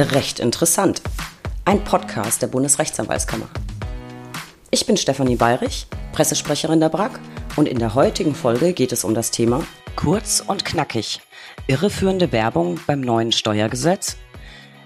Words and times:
Recht 0.00 0.38
interessant. 0.38 1.02
Ein 1.64 1.82
Podcast 1.82 2.40
der 2.40 2.46
Bundesrechtsanwaltskammer. 2.46 3.48
Ich 4.70 4.86
bin 4.86 4.96
Stefanie 4.96 5.34
Bayrich, 5.34 5.88
Pressesprecherin 6.12 6.78
der 6.78 6.88
BRAG 6.88 7.18
und 7.56 7.66
in 7.66 7.80
der 7.80 7.96
heutigen 7.96 8.36
Folge 8.36 8.74
geht 8.74 8.92
es 8.92 9.02
um 9.02 9.12
das 9.12 9.32
Thema 9.32 9.64
Kurz 9.96 10.40
und 10.46 10.64
knackig. 10.64 11.20
Irreführende 11.66 12.30
Werbung 12.30 12.78
beim 12.86 13.00
neuen 13.00 13.32
Steuergesetz? 13.32 14.16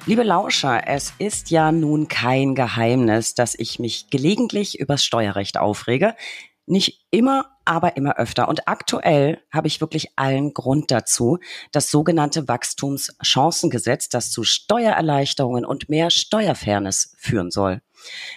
Liebe 0.07 0.23
Lauscher, 0.23 0.89
es 0.89 1.13
ist 1.19 1.51
ja 1.51 1.73
nun 1.73 2.09
kein 2.09 2.55
Geheimnis, 2.55 3.35
dass 3.35 3.55
ich 3.55 3.79
mich 3.79 4.09
gelegentlich 4.09 4.81
übers 4.81 5.05
Steuerrecht 5.05 5.59
aufrege. 5.59 6.15
Nicht 6.67 7.05
immer, 7.11 7.57
aber 7.65 7.97
immer 7.97 8.17
öfter. 8.19 8.49
Und 8.49 8.69
aktuell 8.69 9.41
habe 9.51 9.67
ich 9.67 9.81
wirklich 9.81 10.11
allen 10.17 10.55
Grund 10.55 10.91
dazu, 10.91 11.39
das 11.73 11.91
sogenannte 11.91 12.47
Wachstumschancengesetz, 12.47 14.09
das 14.09 14.31
zu 14.31 14.45
Steuererleichterungen 14.45 15.65
und 15.65 15.89
mehr 15.89 16.11
Steuerfairness 16.11 17.15
führen 17.19 17.51
soll. 17.51 17.81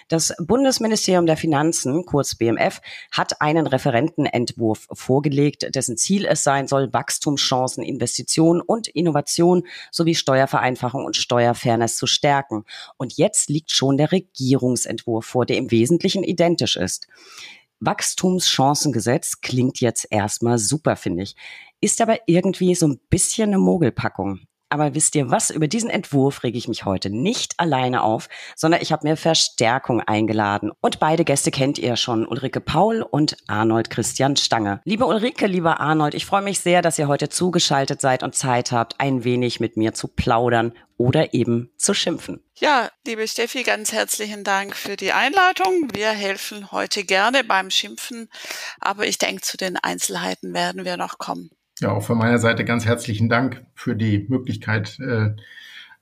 Das 0.08 0.32
Bundesministerium 0.38 1.26
der 1.26 1.36
Finanzen, 1.36 2.04
kurz 2.06 2.36
BMF, 2.36 2.80
hat 3.10 3.40
einen 3.40 3.66
Referentenentwurf 3.66 4.86
vorgelegt, 4.92 5.74
dessen 5.74 5.96
Ziel 5.96 6.24
es 6.24 6.44
sein 6.44 6.68
soll, 6.68 6.92
Wachstumschancen, 6.92 7.82
Investitionen 7.82 8.60
und 8.60 8.88
Innovation 8.88 9.66
sowie 9.90 10.14
Steuervereinfachung 10.14 11.04
und 11.04 11.16
Steuerfairness 11.16 11.96
zu 11.96 12.06
stärken. 12.06 12.64
Und 12.96 13.16
jetzt 13.16 13.50
liegt 13.50 13.72
schon 13.72 13.96
der 13.96 14.12
Regierungsentwurf 14.12 15.26
vor, 15.26 15.46
der 15.46 15.56
im 15.56 15.70
Wesentlichen 15.70 16.22
identisch 16.22 16.76
ist. 16.76 17.08
Wachstumschancengesetz 17.80 19.40
klingt 19.40 19.80
jetzt 19.80 20.06
erstmal 20.10 20.58
super, 20.58 20.96
finde 20.96 21.22
ich. 21.24 21.36
Ist 21.80 22.00
aber 22.00 22.20
irgendwie 22.26 22.74
so 22.74 22.86
ein 22.88 23.00
bisschen 23.10 23.50
eine 23.50 23.58
Mogelpackung. 23.58 24.40
Aber 24.68 24.94
wisst 24.94 25.14
ihr 25.14 25.30
was? 25.30 25.50
Über 25.50 25.68
diesen 25.68 25.90
Entwurf 25.90 26.42
rege 26.42 26.58
ich 26.58 26.66
mich 26.66 26.84
heute 26.84 27.08
nicht 27.08 27.54
alleine 27.58 28.02
auf, 28.02 28.28
sondern 28.56 28.82
ich 28.82 28.90
habe 28.90 29.06
mir 29.06 29.16
Verstärkung 29.16 30.00
eingeladen. 30.00 30.72
Und 30.80 30.98
beide 30.98 31.24
Gäste 31.24 31.50
kennt 31.52 31.78
ihr 31.78 31.96
schon, 31.96 32.26
Ulrike 32.26 32.60
Paul 32.60 33.02
und 33.02 33.36
Arnold 33.46 33.90
Christian 33.90 34.36
Stange. 34.36 34.80
Liebe 34.84 35.06
Ulrike, 35.06 35.46
lieber 35.46 35.80
Arnold, 35.80 36.14
ich 36.14 36.26
freue 36.26 36.42
mich 36.42 36.60
sehr, 36.60 36.82
dass 36.82 36.98
ihr 36.98 37.06
heute 37.06 37.28
zugeschaltet 37.28 38.00
seid 38.00 38.24
und 38.24 38.34
Zeit 38.34 38.72
habt, 38.72 39.00
ein 39.00 39.22
wenig 39.22 39.60
mit 39.60 39.76
mir 39.76 39.94
zu 39.94 40.08
plaudern 40.08 40.72
oder 40.96 41.34
eben 41.34 41.70
zu 41.76 41.94
schimpfen. 41.94 42.42
Ja, 42.56 42.90
liebe 43.06 43.28
Steffi, 43.28 43.62
ganz 43.62 43.92
herzlichen 43.92 44.42
Dank 44.42 44.74
für 44.74 44.96
die 44.96 45.12
Einladung. 45.12 45.90
Wir 45.92 46.08
helfen 46.08 46.72
heute 46.72 47.04
gerne 47.04 47.44
beim 47.44 47.70
Schimpfen, 47.70 48.30
aber 48.80 49.06
ich 49.06 49.18
denke, 49.18 49.42
zu 49.42 49.56
den 49.56 49.76
Einzelheiten 49.76 50.54
werden 50.54 50.84
wir 50.84 50.96
noch 50.96 51.18
kommen. 51.18 51.50
Ja, 51.80 51.92
auch 51.92 52.02
von 52.02 52.16
meiner 52.16 52.38
Seite 52.38 52.64
ganz 52.64 52.86
herzlichen 52.86 53.28
Dank 53.28 53.64
für 53.74 53.96
die 53.96 54.26
Möglichkeit, 54.28 54.98
äh, 54.98 55.34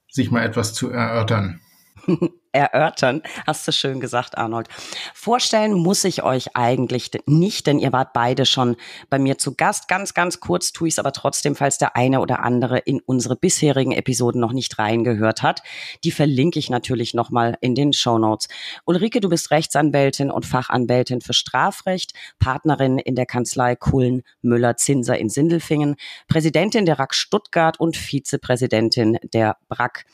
sich 0.09 0.31
mal 0.31 0.45
etwas 0.45 0.73
zu 0.73 0.91
erörtern. 0.91 1.61
erörtern. 2.55 3.23
Hast 3.47 3.67
du 3.67 3.73
schön 3.73 4.01
gesagt, 4.01 4.39
Arnold. 4.39 4.69
Vorstellen 5.13 5.75
muss 5.75 6.05
ich 6.05 6.23
euch 6.23 6.57
eigentlich 6.57 7.11
nicht, 7.27 7.67
denn 7.67 7.79
ihr 7.79 7.93
wart 7.93 8.13
beide 8.13 8.47
schon 8.47 8.77
bei 9.11 9.19
mir 9.19 9.39
zu 9.39 9.55
Gast. 9.55 9.89
Ganz, 9.89 10.15
ganz 10.15 10.41
kurz 10.41 10.73
tue 10.73 10.89
ich 10.89 10.95
es 10.95 10.99
aber 10.99 11.13
trotzdem, 11.13 11.57
falls 11.57 11.79
der 11.79 11.97
eine 11.97 12.21
oder 12.21 12.45
andere 12.45 12.79
in 12.79 13.01
unsere 13.01 13.37
bisherigen 13.37 13.93
Episoden 13.93 14.41
noch 14.41 14.53
nicht 14.53 14.79
reingehört 14.79 15.43
hat. 15.43 15.63
Die 16.05 16.13
verlinke 16.13 16.59
ich 16.59 16.71
natürlich 16.71 17.13
nochmal 17.13 17.59
in 17.61 17.75
den 17.75 17.93
Show 17.93 18.19
Notes. 18.19 18.49
Ulrike, 18.85 19.21
du 19.21 19.29
bist 19.29 19.51
Rechtsanwältin 19.51 20.31
und 20.31 20.47
Fachanwältin 20.47 21.21
für 21.21 21.35
Strafrecht, 21.35 22.13
Partnerin 22.39 22.99
in 22.99 23.17
der 23.17 23.27
Kanzlei 23.27 23.75
Kullen 23.75 24.23
Müller 24.43 24.77
Zinser 24.77 25.19
in 25.19 25.29
Sindelfingen, 25.29 25.97
Präsidentin 26.29 26.87
der 26.87 27.01
RAK 27.01 27.15
Stuttgart 27.15 27.81
und 27.81 27.97
Vizepräsidentin 27.97 29.19
der 29.33 29.57
BRAC. 29.69 30.05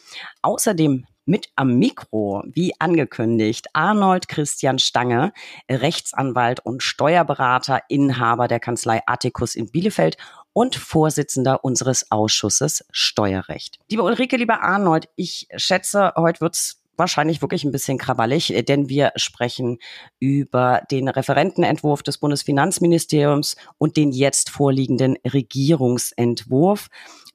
Außerdem 0.41 1.05
mit 1.31 1.49
am 1.55 1.79
Mikro, 1.79 2.43
wie 2.45 2.73
angekündigt, 2.81 3.69
Arnold 3.73 4.27
Christian 4.27 4.81
Stange, 4.81 5.33
Rechtsanwalt 5.71 6.59
und 6.59 6.83
Steuerberater, 6.83 7.83
Inhaber 7.89 8.49
der 8.49 8.59
Kanzlei 8.59 9.01
Atticus 9.07 9.55
in 9.55 9.71
Bielefeld 9.71 10.17
und 10.53 10.75
Vorsitzender 10.75 11.65
unseres 11.65 12.11
Ausschusses 12.11 12.85
Steuerrecht. 12.91 13.79
Liebe 13.89 14.03
Ulrike, 14.03 14.37
lieber 14.37 14.61
Arnold, 14.63 15.09
ich 15.15 15.47
schätze, 15.57 16.13
heute 16.17 16.41
wird's 16.41 16.83
wahrscheinlich 17.01 17.41
wirklich 17.43 17.65
ein 17.65 17.73
bisschen 17.73 17.97
krawallig, 17.97 18.53
denn 18.69 18.89
wir 18.89 19.13
sprechen 19.17 19.79
über 20.19 20.83
den 20.91 21.09
Referentenentwurf 21.09 22.03
des 22.03 22.19
Bundesfinanzministeriums 22.19 23.57
und 23.79 23.97
den 23.97 24.11
jetzt 24.11 24.51
vorliegenden 24.51 25.17
Regierungsentwurf. 25.25 26.89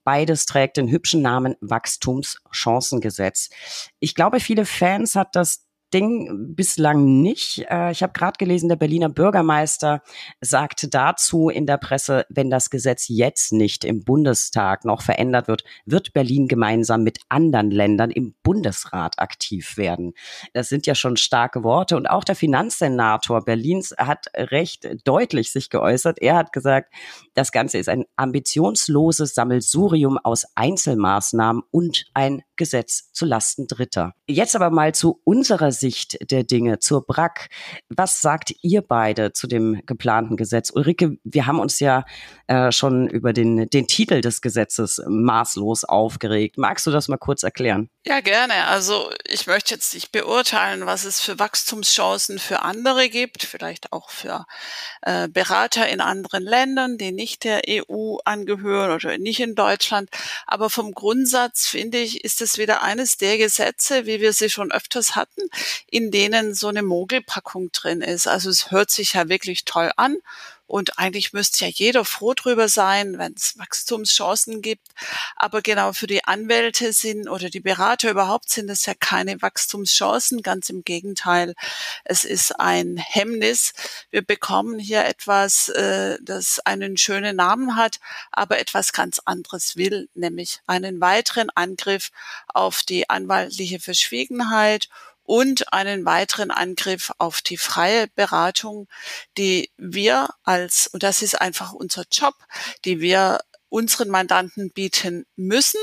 Beides 0.05 0.45
trägt 0.45 0.77
den 0.77 0.87
hübschen 0.87 1.21
Namen 1.21 1.55
Wachstumschancengesetz. 1.61 3.49
Ich 3.99 4.15
glaube, 4.15 4.39
viele 4.39 4.65
Fans 4.65 5.15
hat 5.15 5.35
das 5.35 5.64
Ding 5.95 6.53
bislang 6.55 7.21
nicht. 7.21 7.65
Äh, 7.69 7.91
ich 7.91 8.03
habe 8.03 8.11
gerade 8.11 8.37
gelesen, 8.37 8.67
der 8.67 8.75
Berliner 8.75 9.07
Bürgermeister 9.07 10.01
sagte 10.41 10.89
dazu 10.89 11.47
in 11.47 11.65
der 11.65 11.77
Presse, 11.77 12.25
wenn 12.27 12.49
das 12.49 12.69
Gesetz 12.69 13.05
jetzt 13.07 13.53
nicht 13.53 13.85
im 13.85 14.03
Bundestag 14.03 14.83
noch 14.83 15.01
verändert 15.01 15.47
wird, 15.47 15.63
wird 15.85 16.11
Berlin 16.11 16.49
gemeinsam 16.49 17.03
mit 17.03 17.19
anderen 17.29 17.71
Ländern 17.71 18.11
im 18.11 18.35
Bundesrat 18.43 19.19
aktiv 19.19 19.77
werden. 19.77 20.13
Das 20.53 20.67
sind 20.67 20.85
ja 20.85 20.95
schon 20.95 21.15
starke 21.15 21.63
Worte. 21.63 21.95
Und 21.95 22.07
auch 22.07 22.25
der 22.25 22.35
Finanzsenator 22.35 23.45
Berlins 23.45 23.95
hat 23.97 24.25
recht 24.35 24.89
deutlich 25.05 25.53
sich 25.53 25.69
geäußert. 25.69 26.21
Er 26.21 26.35
hat 26.35 26.51
gesagt, 26.51 26.93
das 27.35 27.53
Ganze 27.53 27.77
ist 27.77 27.87
ein 27.87 28.03
ambitionsloses 28.17 29.33
Sammelsurium 29.33 30.17
aus 30.17 30.45
Einzelmaßnahmen 30.55 31.63
und 31.71 32.05
ein 32.13 32.41
Gesetz 32.57 33.11
zu 33.11 33.25
Lasten 33.25 33.67
Dritter. 33.67 34.13
Jetzt 34.27 34.55
aber 34.55 34.69
mal 34.69 34.93
zu 34.93 35.21
unserer 35.23 35.71
Sicht 35.71 36.17
der 36.31 36.43
Dinge, 36.43 36.79
zur 36.79 37.05
BRAC. 37.05 37.49
Was 37.89 38.21
sagt 38.21 38.53
ihr 38.61 38.81
beide 38.81 39.33
zu 39.33 39.47
dem 39.47 39.81
geplanten 39.85 40.37
Gesetz? 40.37 40.71
Ulrike, 40.71 41.17
wir 41.23 41.45
haben 41.45 41.59
uns 41.59 41.79
ja 41.79 42.05
äh, 42.47 42.71
schon 42.71 43.07
über 43.07 43.33
den, 43.33 43.69
den 43.69 43.87
Titel 43.87 44.21
des 44.21 44.41
Gesetzes 44.41 45.01
maßlos 45.07 45.83
aufgeregt. 45.83 46.57
Magst 46.57 46.85
du 46.85 46.91
das 46.91 47.07
mal 47.07 47.17
kurz 47.17 47.43
erklären? 47.43 47.89
Ja, 48.05 48.19
gerne. 48.19 48.67
Also 48.67 49.11
ich 49.23 49.47
möchte 49.47 49.73
jetzt 49.73 49.95
nicht 49.95 50.11
beurteilen, 50.11 50.85
was 50.85 51.05
es 51.05 51.21
für 51.21 51.39
Wachstumschancen 51.39 52.37
für 52.37 52.61
andere 52.61 53.09
gibt, 53.09 53.43
vielleicht 53.43 53.91
auch 53.91 54.11
für 54.11 54.45
äh, 55.01 55.27
Berater 55.27 55.89
in 55.89 56.01
anderen 56.01 56.43
Ländern, 56.43 56.99
die 56.99 57.11
nicht 57.11 57.43
der 57.43 57.61
EU 57.67 58.17
angehören 58.23 58.91
oder 58.91 59.17
nicht 59.17 59.39
in 59.39 59.55
Deutschland. 59.55 60.09
Aber 60.45 60.69
vom 60.69 60.93
Grundsatz 60.93 61.65
finde 61.65 61.97
ich, 61.97 62.23
ist 62.23 62.41
es 62.41 62.44
wieder 62.57 62.81
eines 62.81 63.17
der 63.17 63.37
Gesetze, 63.37 64.05
wie 64.05 64.21
wir 64.21 64.33
sie 64.33 64.49
schon 64.49 64.71
öfters 64.71 65.15
hatten, 65.15 65.41
in 65.89 66.11
denen 66.11 66.53
so 66.53 66.67
eine 66.67 66.83
Mogelpackung 66.83 67.71
drin 67.71 68.01
ist. 68.01 68.27
Also 68.27 68.49
es 68.49 68.71
hört 68.71 68.91
sich 68.91 69.13
ja 69.13 69.29
wirklich 69.29 69.65
toll 69.65 69.91
an 69.97 70.17
und 70.67 70.97
eigentlich 70.97 71.31
müsste 71.31 71.65
ja 71.65 71.71
jeder 71.71 72.05
froh 72.05 72.33
drüber 72.33 72.67
sein, 72.67 73.17
wenn 73.19 73.33
es 73.33 73.57
Wachstumschancen 73.57 74.61
gibt. 74.61 74.87
Aber 75.35 75.61
genau 75.61 75.93
für 75.93 76.07
die 76.07 76.23
Anwälte 76.23 76.91
sind 76.91 77.29
oder 77.29 77.49
die 77.49 77.59
Berater 77.59 78.09
überhaupt 78.09 78.49
sind 78.49 78.69
es 78.69 78.85
ja 78.85 78.93
keine 78.99 79.41
Wachstumschancen. 79.41 80.41
Ganz 80.41 80.69
im 80.69 80.83
Gegenteil. 80.83 81.53
Es 82.03 82.23
ist 82.23 82.59
ein 82.59 82.97
Hemmnis. 82.97 83.73
Wir 84.09 84.23
bekommen 84.23 84.79
hier 84.79 85.05
etwas, 85.05 85.69
äh, 85.69 86.17
das 86.21 86.59
einen 86.59 86.97
schönen 86.97 87.35
Namen 87.35 87.75
hat, 87.75 87.99
aber 88.31 88.57
etwas 88.59 88.91
ganz 88.91 89.19
anderes 89.23 89.75
will, 89.75 90.09
nämlich 90.15 90.61
einen 90.65 90.99
weiteren 90.99 91.51
Angriff 91.51 92.09
auf 92.47 92.81
die 92.81 93.09
anwaltliche 93.09 93.79
Verschwiegenheit 93.79 94.89
und 95.25 95.73
einen 95.73 96.05
weiteren 96.05 96.51
Angriff 96.51 97.11
auf 97.17 97.41
die 97.41 97.57
freie 97.57 98.07
Beratung, 98.07 98.87
die 99.37 99.71
wir 99.75 100.29
als, 100.43 100.87
und 100.87 101.03
das 101.03 101.21
ist 101.21 101.41
einfach 101.41 101.73
unser 101.73 102.05
Job, 102.11 102.35
die 102.85 103.01
wir 103.01 103.39
unseren 103.69 104.09
Mandanten 104.09 104.71
bieten 104.71 105.25
müssen, 105.35 105.81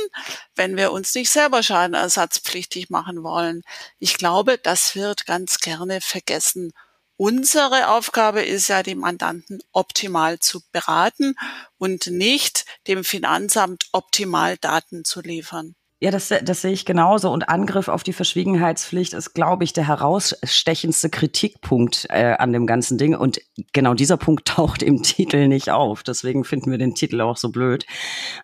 wenn 0.54 0.76
wir 0.76 0.92
uns 0.92 1.14
nicht 1.14 1.30
selber 1.30 1.62
schadenersatzpflichtig 1.62 2.88
machen 2.88 3.22
wollen. 3.22 3.62
Ich 3.98 4.16
glaube, 4.16 4.56
das 4.56 4.94
wird 4.94 5.26
ganz 5.26 5.58
gerne 5.58 6.00
vergessen. 6.00 6.72
Unsere 7.16 7.88
Aufgabe 7.88 8.42
ist 8.42 8.68
ja, 8.68 8.82
die 8.82 8.94
Mandanten 8.94 9.62
optimal 9.72 10.38
zu 10.38 10.62
beraten 10.72 11.34
und 11.76 12.06
nicht 12.06 12.64
dem 12.86 13.04
Finanzamt 13.04 13.86
optimal 13.92 14.56
Daten 14.56 15.04
zu 15.04 15.20
liefern. 15.20 15.74
Ja, 16.02 16.10
das, 16.10 16.34
das 16.42 16.62
sehe 16.62 16.72
ich 16.72 16.84
genauso. 16.84 17.30
Und 17.30 17.48
Angriff 17.48 17.86
auf 17.86 18.02
die 18.02 18.12
Verschwiegenheitspflicht 18.12 19.12
ist, 19.12 19.34
glaube 19.34 19.62
ich, 19.62 19.72
der 19.72 19.86
herausstechendste 19.86 21.10
Kritikpunkt 21.10 22.08
äh, 22.10 22.34
an 22.40 22.52
dem 22.52 22.66
ganzen 22.66 22.98
Ding. 22.98 23.14
Und 23.14 23.40
genau 23.72 23.94
dieser 23.94 24.16
Punkt 24.16 24.48
taucht 24.48 24.82
im 24.82 25.04
Titel 25.04 25.46
nicht 25.46 25.70
auf. 25.70 26.02
Deswegen 26.02 26.42
finden 26.42 26.72
wir 26.72 26.78
den 26.78 26.96
Titel 26.96 27.20
auch 27.20 27.36
so 27.36 27.50
blöd. 27.50 27.86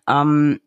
Ähm, 0.07 0.61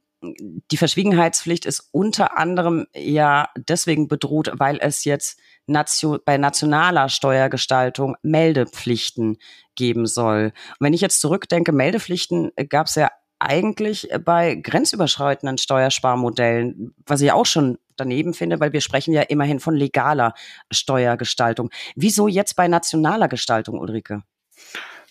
die 0.71 0.77
Verschwiegenheitspflicht 0.77 1.65
ist 1.65 1.89
unter 1.93 2.37
anderem 2.37 2.87
ja 2.95 3.49
deswegen 3.57 4.07
bedroht, 4.07 4.53
weil 4.57 4.79
es 4.79 5.05
jetzt 5.05 5.41
nation 5.67 6.19
bei 6.27 6.37
nationaler 6.37 7.09
Steuergestaltung 7.09 8.17
Meldepflichten 8.21 9.39
geben 9.77 10.05
soll. 10.05 10.53
Und 10.79 10.85
wenn 10.85 10.93
ich 10.93 11.01
jetzt 11.01 11.23
zurückdenke, 11.23 11.73
Meldepflichten 11.73 12.53
gab 12.69 12.89
es 12.89 12.97
ja 12.97 13.11
eigentlich 13.43 14.09
bei 14.25 14.55
grenzüberschreitenden 14.55 15.59
Steuersparmodellen, 15.59 16.95
was 17.07 17.21
ich 17.21 17.33
auch 17.33 17.47
schon 17.47 17.79
daneben 17.97 18.35
finde, 18.35 18.61
weil 18.61 18.73
wir 18.73 18.81
sprechen 18.81 19.13
ja 19.13 19.23
immerhin 19.23 19.61
von 19.61 19.75
legaler 19.75 20.35
Steuergestaltung. 20.71 21.71
Wieso 21.95 22.29
jetzt 22.29 22.57
bei 22.57 22.69
nationaler 22.69 23.29
Gestaltung, 23.29 23.79
Ulrike? 23.79 24.23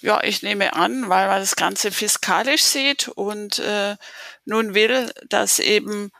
Ja, 0.01 0.23
ich 0.23 0.41
nehme 0.41 0.73
an, 0.73 1.09
weil 1.09 1.27
man 1.27 1.39
das 1.39 1.55
Ganze 1.55 1.91
fiskalisch 1.91 2.63
sieht 2.63 3.07
und 3.09 3.59
äh, 3.59 3.95
nun 4.45 4.73
will, 4.73 5.11
dass 5.29 5.59
eben 5.59 6.11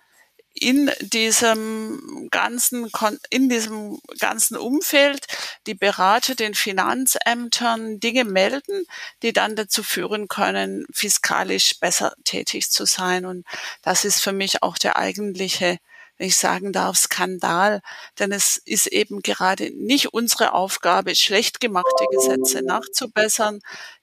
in 0.53 0.91
diesem 1.01 2.27
ganzen, 2.31 2.89
in 3.29 3.49
diesem 3.49 3.99
ganzen 4.19 4.57
Umfeld 4.57 5.25
die 5.67 5.75
Berater 5.75 6.35
den 6.35 6.53
Finanzämtern 6.55 7.99
Dinge 7.99 8.25
melden, 8.25 8.85
die 9.23 9.33
dann 9.33 9.55
dazu 9.55 9.83
führen 9.83 10.27
können, 10.27 10.85
fiskalisch 10.93 11.79
besser 11.79 12.13
tätig 12.23 12.69
zu 12.69 12.85
sein. 12.85 13.25
Und 13.25 13.45
das 13.81 14.05
ist 14.05 14.21
für 14.21 14.33
mich 14.33 14.63
auch 14.63 14.77
der 14.77 14.97
eigentliche 14.97 15.77
wenn 16.17 16.27
ich 16.27 16.37
sagen 16.37 16.71
darf, 16.71 16.97
Skandal. 16.97 17.81
Denn 18.19 18.31
es 18.31 18.57
ist 18.57 18.85
eben 18.85 19.23
gerade 19.23 19.71
nicht 19.71 20.13
unsere 20.13 20.53
Aufgabe, 20.53 21.15
schlecht 21.15 21.59
gemachte 21.59 22.05
Gesetze 22.11 22.61
nachzubessern. 22.61 23.59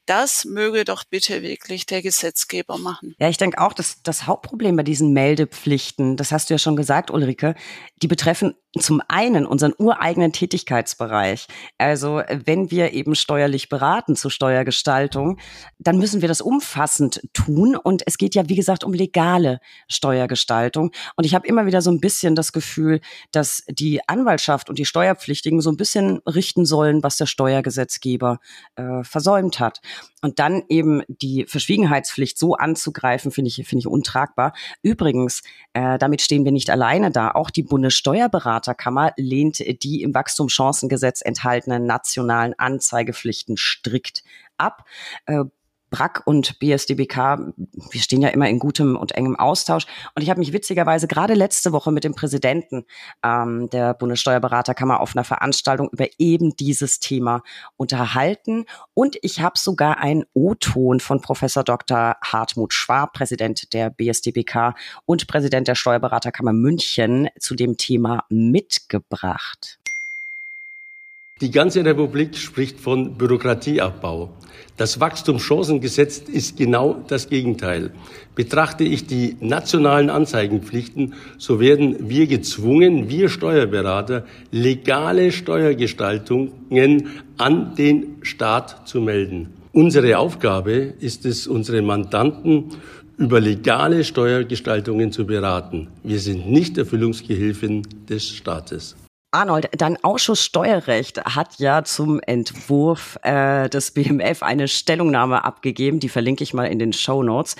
Das 0.09 0.47
möge 0.47 0.87
doch 0.87 1.05
bitte 1.05 1.43
wirklich 1.43 1.85
der 1.85 2.01
Gesetzgeber 2.01 2.79
machen. 2.79 3.15
Ja, 3.19 3.29
ich 3.29 3.37
denke 3.37 3.61
auch, 3.61 3.75
dass 3.75 4.03
das 4.03 4.27
Hauptproblem 4.27 4.75
bei 4.75 4.83
diesen 4.83 5.13
Meldepflichten, 5.13 6.17
das 6.17 6.33
hast 6.33 6.49
du 6.49 6.55
ja 6.55 6.59
schon 6.59 6.77
gesagt, 6.77 7.11
Ulrike, 7.11 7.55
die 8.01 8.09
betreffen 8.09 8.55
zum 8.81 9.03
einen 9.09 9.47
unseren 9.47 9.75
ureigenen 9.77 10.33
Tätigkeitsbereich. 10.33 11.47
Also 11.79 12.23
wenn 12.45 12.71
wir 12.71 12.93
eben 12.93 13.15
steuerlich 13.15 13.69
beraten 13.69 14.17
zur 14.17 14.31
Steuergestaltung, 14.31 15.39
dann 15.79 15.99
müssen 15.99 16.21
wir 16.21 16.29
das 16.29 16.41
umfassend 16.41 17.21
tun. 17.33 17.77
Und 17.77 18.03
es 18.07 18.19
geht 18.19 18.35
ja, 18.35 18.49
wie 18.49 18.57
gesagt, 18.57 18.85
um 18.85 18.93
legale 18.93 19.61
Steuergestaltung. 19.89 20.93
Und 21.17 21.25
ich 21.25 21.35
habe 21.35 21.47
immer 21.47 21.67
wieder 21.67 21.83
so 21.83 21.91
ein 21.91 22.01
bisschen 22.01 22.35
das 22.35 22.53
Gefühl, 22.53 23.01
dass 23.33 23.65
die 23.69 24.01
Anwaltschaft 24.09 24.69
und 24.69 24.79
die 24.79 24.85
Steuerpflichtigen 24.85 25.61
so 25.61 25.71
ein 25.71 25.77
bisschen 25.77 26.21
richten 26.27 26.65
sollen, 26.65 27.03
was 27.03 27.17
der 27.17 27.27
Steuergesetzgeber 27.27 28.39
äh, 28.77 29.03
versäumt 29.03 29.61
hat. 29.61 29.81
Und 30.21 30.39
dann 30.41 30.65
eben 30.69 31.03
die 31.07 31.47
Verschwiegenheitspflicht 31.47 32.39
so 32.39 32.55
anzugreifen, 32.55 33.31
finde 33.31 33.49
ich, 33.49 33.57
finde 33.67 33.81
ich 33.81 33.87
untragbar. 33.87 34.53
Übrigens, 34.83 35.43
äh, 35.75 35.99
damit 35.99 36.23
stehen 36.23 36.45
wir 36.45 36.53
nicht 36.53 36.71
alleine 36.71 37.11
da. 37.11 37.31
Auch 37.31 37.51
die 37.51 37.63
Bundessteuerberaterkammer 38.69 39.13
lehnt 39.17 39.59
die 39.83 40.03
im 40.03 40.15
Wachstumschancengesetz 40.15 41.23
enthaltenen 41.23 41.87
nationalen 41.87 42.55
Anzeigepflichten 42.59 43.57
strikt 43.57 44.23
ab. 44.57 44.85
Äh, 45.91 45.97
BRAC 45.99 46.23
und 46.27 46.59
BSDBK, 46.59 47.17
wir 47.91 48.01
stehen 48.01 48.23
ja 48.23 48.29
immer 48.29 48.49
in 48.49 48.59
gutem 48.59 48.97
und 48.97 49.13
engem 49.13 49.37
Austausch. 49.37 49.87
Und 50.15 50.23
ich 50.23 50.31
habe 50.31 50.41
mich 50.41 50.53
witzigerweise 50.53 51.09
gerade 51.09 51.35
letzte 51.35 51.73
Woche 51.73 51.91
mit 51.93 52.05
dem 52.05 52.15
Präsidenten 52.15 52.85
ähm, 53.23 53.69
der 53.71 53.95
Bundessteuerberaterkammer 53.95 55.01
auf 55.01 55.15
einer 55.15 55.25
Veranstaltung 55.25 55.89
über 55.91 56.07
eben 56.19 56.57
dieses 56.57 57.01
Thema 57.01 57.43
unterhalten. 57.77 58.65
Und 58.95 59.17
ich 59.23 59.41
habe 59.41 59.59
sogar 59.59 59.99
einen 59.99 60.25
O-Ton 60.35 61.01
von 61.01 61.21
Professor 61.21 61.65
Dr. 61.65 62.17
Hartmut 62.23 62.73
Schwab, 62.73 63.13
Präsident 63.13 63.73
der 63.73 63.91
BSDBK 63.91 64.75
und 65.05 65.27
Präsident 65.27 65.69
der 65.69 65.75
Steuerberaterkammer 65.75 66.53
München, 66.53 67.29
zu 67.39 67.55
dem 67.55 67.77
Thema 67.77 68.25
mitgebracht. 68.29 69.78
Die 71.41 71.53
ganze 71.53 71.85
Republik 71.85 72.37
spricht 72.37 72.81
von 72.81 73.15
Bürokratieabbau. 73.15 74.31
Das 74.77 74.99
Wachstumschancengesetz 74.99 76.19
ist 76.19 76.57
genau 76.57 77.03
das 77.07 77.29
Gegenteil. 77.29 77.91
Betrachte 78.35 78.85
ich 78.85 79.07
die 79.07 79.37
nationalen 79.41 80.11
Anzeigenpflichten, 80.11 81.15
so 81.37 81.61
werden 81.61 82.09
wir 82.09 82.27
gezwungen, 82.27 83.09
wir 83.09 83.29
Steuerberater, 83.29 84.25
legale 84.51 85.31
Steuergestaltungen 85.33 87.09
an 87.37 87.75
den 87.77 88.17
Staat 88.23 88.89
zu 88.89 89.01
melden. 89.01 89.55
Unsere 89.73 90.19
Aufgabe 90.19 90.95
ist 90.99 91.25
es, 91.25 91.47
unsere 91.47 91.83
Mandanten 91.83 92.71
über 93.17 93.41
legale 93.41 94.05
Steuergestaltungen 94.05 95.13
zu 95.13 95.27
beraten. 95.27 95.89
Wir 96.03 96.21
sind 96.21 96.51
nicht 96.51 96.79
Erfüllungsgehilfen 96.79 97.83
des 98.09 98.29
Staates. 98.29 98.97
Arnold, 99.31 99.69
dein 99.77 100.03
Ausschuss 100.03 100.43
Steuerrecht 100.43 101.23
hat 101.23 101.59
ja 101.59 101.85
zum 101.85 102.19
Entwurf 102.21 103.19
äh, 103.23 103.69
des 103.69 103.91
BMF 103.91 104.43
eine 104.43 104.69
Stellungnahme 104.69 105.45
abgegeben, 105.45 106.01
die 106.01 106.09
verlinke 106.09 106.43
ich 106.43 106.55
mal 106.55 106.65
in 106.65 106.79
den 106.79 106.95
Show 106.95 107.23
Notes. 107.23 107.57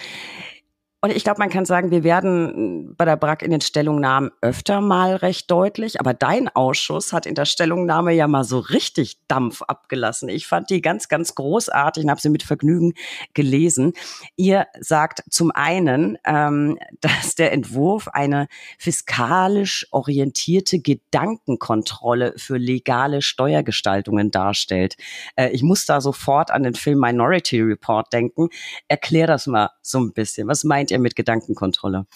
Und 1.01 1.13
ich 1.13 1.23
glaube, 1.23 1.39
man 1.39 1.49
kann 1.49 1.65
sagen, 1.65 1.93
wir 1.93 2.03
werden 2.03 2.97
bei 2.97 3.05
der 3.05 3.17
BRAC 3.17 3.43
in 3.43 3.53
den 3.53 3.61
Stellungnahmen 3.61 4.33
öfter 4.41 4.81
mal 4.81 5.15
recht 5.15 5.49
deutlich, 5.49 6.01
aber 6.01 6.13
dein 6.13 6.49
Ausschuss 6.49 7.13
hat 7.13 7.25
in 7.25 7.37
der 7.37 7.45
Stellungnahme 7.45 8.13
ja 8.13 8.27
mal 8.27 8.43
so 8.43 8.59
richtig 8.59 9.19
Dampf 9.29 9.63
abgelassen. 9.63 10.29
Ich 10.29 10.49
fand 10.49 10.71
die 10.71 10.83
ganz, 10.83 11.09
ganz 11.09 11.37
großartig 11.37 12.03
und 12.03 12.11
habe 12.11 12.21
sie 12.21 12.31
mit 12.31 12.43
Vergnügen 12.43 12.95
gelesen. 13.33 13.93
Ihr 14.35 14.67
sagt 14.81 15.23
zum 15.31 15.53
einen, 15.53 16.19
ähm, 16.25 16.77
dass 17.01 17.37
der 17.37 17.53
Entwurf 17.53 18.09
eine 18.09 18.49
fiskalisch 18.77 19.87
orientierte 19.93 20.81
Gedankenkontrolle 20.81 22.35
für 22.37 22.57
legale 22.57 23.23
Steuergestaltungen 23.23 24.33
darstellt. 24.33 24.97
Äh, 25.37 25.51
ich 25.51 25.63
muss 25.63 25.87
da 25.87 26.01
sofort 26.01 26.51
an 26.51 26.65
den 26.65 26.75
Film 26.75 26.99
Minority 26.99 27.61
Report 27.61 28.13
denken. 28.13 28.49
Erklär 28.89 29.29
das 29.29 29.47
mal 29.47 29.71
so 29.81 30.01
ein 30.01 30.13
bisschen. 30.13 30.49
Was 30.49 30.65
meint 30.65 30.88
meint 30.89 30.91
ihr 30.91 30.99
mit 30.99 31.17
Gedankenkontrolle? 31.17 32.07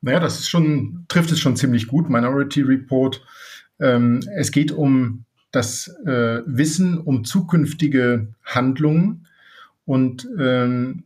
Naja, 0.00 0.20
das 0.20 0.38
ist 0.38 0.48
schon, 0.48 1.04
trifft 1.08 1.32
es 1.32 1.40
schon 1.40 1.56
ziemlich 1.56 1.86
gut. 1.88 2.08
Minority 2.08 2.62
Report. 2.62 3.24
Ähm, 3.80 4.20
es 4.36 4.52
geht 4.52 4.70
um 4.72 5.24
das 5.50 5.88
äh, 6.06 6.42
Wissen 6.46 6.98
um 6.98 7.24
zukünftige 7.24 8.28
Handlungen 8.44 9.26
und 9.86 10.28
ähm, 10.38 11.04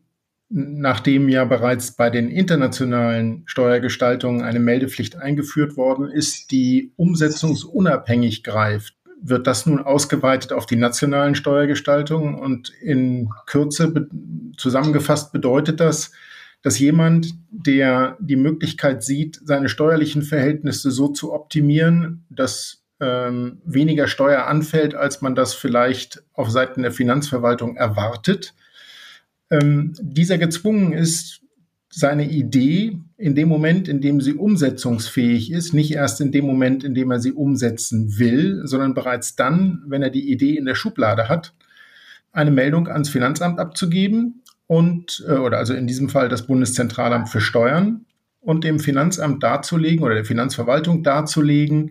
nachdem 0.48 1.28
ja 1.28 1.44
bereits 1.44 1.92
bei 1.92 2.10
den 2.10 2.28
internationalen 2.28 3.44
Steuergestaltungen 3.46 4.42
eine 4.42 4.58
Meldepflicht 4.58 5.16
eingeführt 5.16 5.76
worden 5.76 6.08
ist, 6.08 6.50
die 6.50 6.92
umsetzungsunabhängig 6.96 8.42
greift, 8.42 8.94
wird 9.22 9.46
das 9.46 9.64
nun 9.64 9.78
ausgeweitet 9.78 10.52
auf 10.52 10.66
die 10.66 10.76
nationalen 10.76 11.36
Steuergestaltungen 11.36 12.34
und 12.34 12.70
in 12.82 13.30
Kürze 13.46 13.88
be 13.88 14.08
zusammengefasst 14.58 15.32
bedeutet 15.32 15.80
das, 15.80 16.10
dass 16.62 16.78
jemand, 16.78 17.34
der 17.50 18.16
die 18.20 18.36
Möglichkeit 18.36 19.02
sieht, 19.02 19.40
seine 19.44 19.68
steuerlichen 19.68 20.22
Verhältnisse 20.22 20.90
so 20.90 21.08
zu 21.08 21.32
optimieren, 21.32 22.24
dass 22.30 22.82
ähm, 23.00 23.60
weniger 23.64 24.06
Steuer 24.06 24.46
anfällt, 24.46 24.94
als 24.94 25.20
man 25.22 25.34
das 25.34 25.54
vielleicht 25.54 26.22
auf 26.34 26.50
Seiten 26.50 26.82
der 26.82 26.92
Finanzverwaltung 26.92 27.76
erwartet, 27.76 28.54
ähm, 29.50 29.92
dieser 30.00 30.38
gezwungen 30.38 30.92
ist, 30.92 31.40
seine 31.94 32.30
Idee 32.30 32.98
in 33.18 33.34
dem 33.34 33.48
Moment, 33.48 33.86
in 33.86 34.00
dem 34.00 34.22
sie 34.22 34.32
umsetzungsfähig 34.32 35.52
ist, 35.52 35.74
nicht 35.74 35.92
erst 35.92 36.22
in 36.22 36.32
dem 36.32 36.46
Moment, 36.46 36.84
in 36.84 36.94
dem 36.94 37.10
er 37.10 37.20
sie 37.20 37.32
umsetzen 37.32 38.18
will, 38.18 38.62
sondern 38.64 38.94
bereits 38.94 39.36
dann, 39.36 39.82
wenn 39.86 40.02
er 40.02 40.08
die 40.08 40.32
Idee 40.32 40.56
in 40.56 40.64
der 40.64 40.74
Schublade 40.74 41.28
hat, 41.28 41.52
eine 42.32 42.50
Meldung 42.50 42.88
ans 42.88 43.10
Finanzamt 43.10 43.58
abzugeben 43.58 44.41
und, 44.72 45.22
äh, 45.28 45.32
oder 45.32 45.58
also 45.58 45.74
in 45.74 45.86
diesem 45.86 46.08
Fall 46.08 46.30
das 46.30 46.46
Bundeszentralamt 46.46 47.28
für 47.28 47.42
Steuern 47.42 48.06
und 48.40 48.64
dem 48.64 48.78
Finanzamt 48.80 49.42
darzulegen 49.42 50.02
oder 50.02 50.14
der 50.14 50.24
Finanzverwaltung 50.24 51.02
darzulegen, 51.02 51.90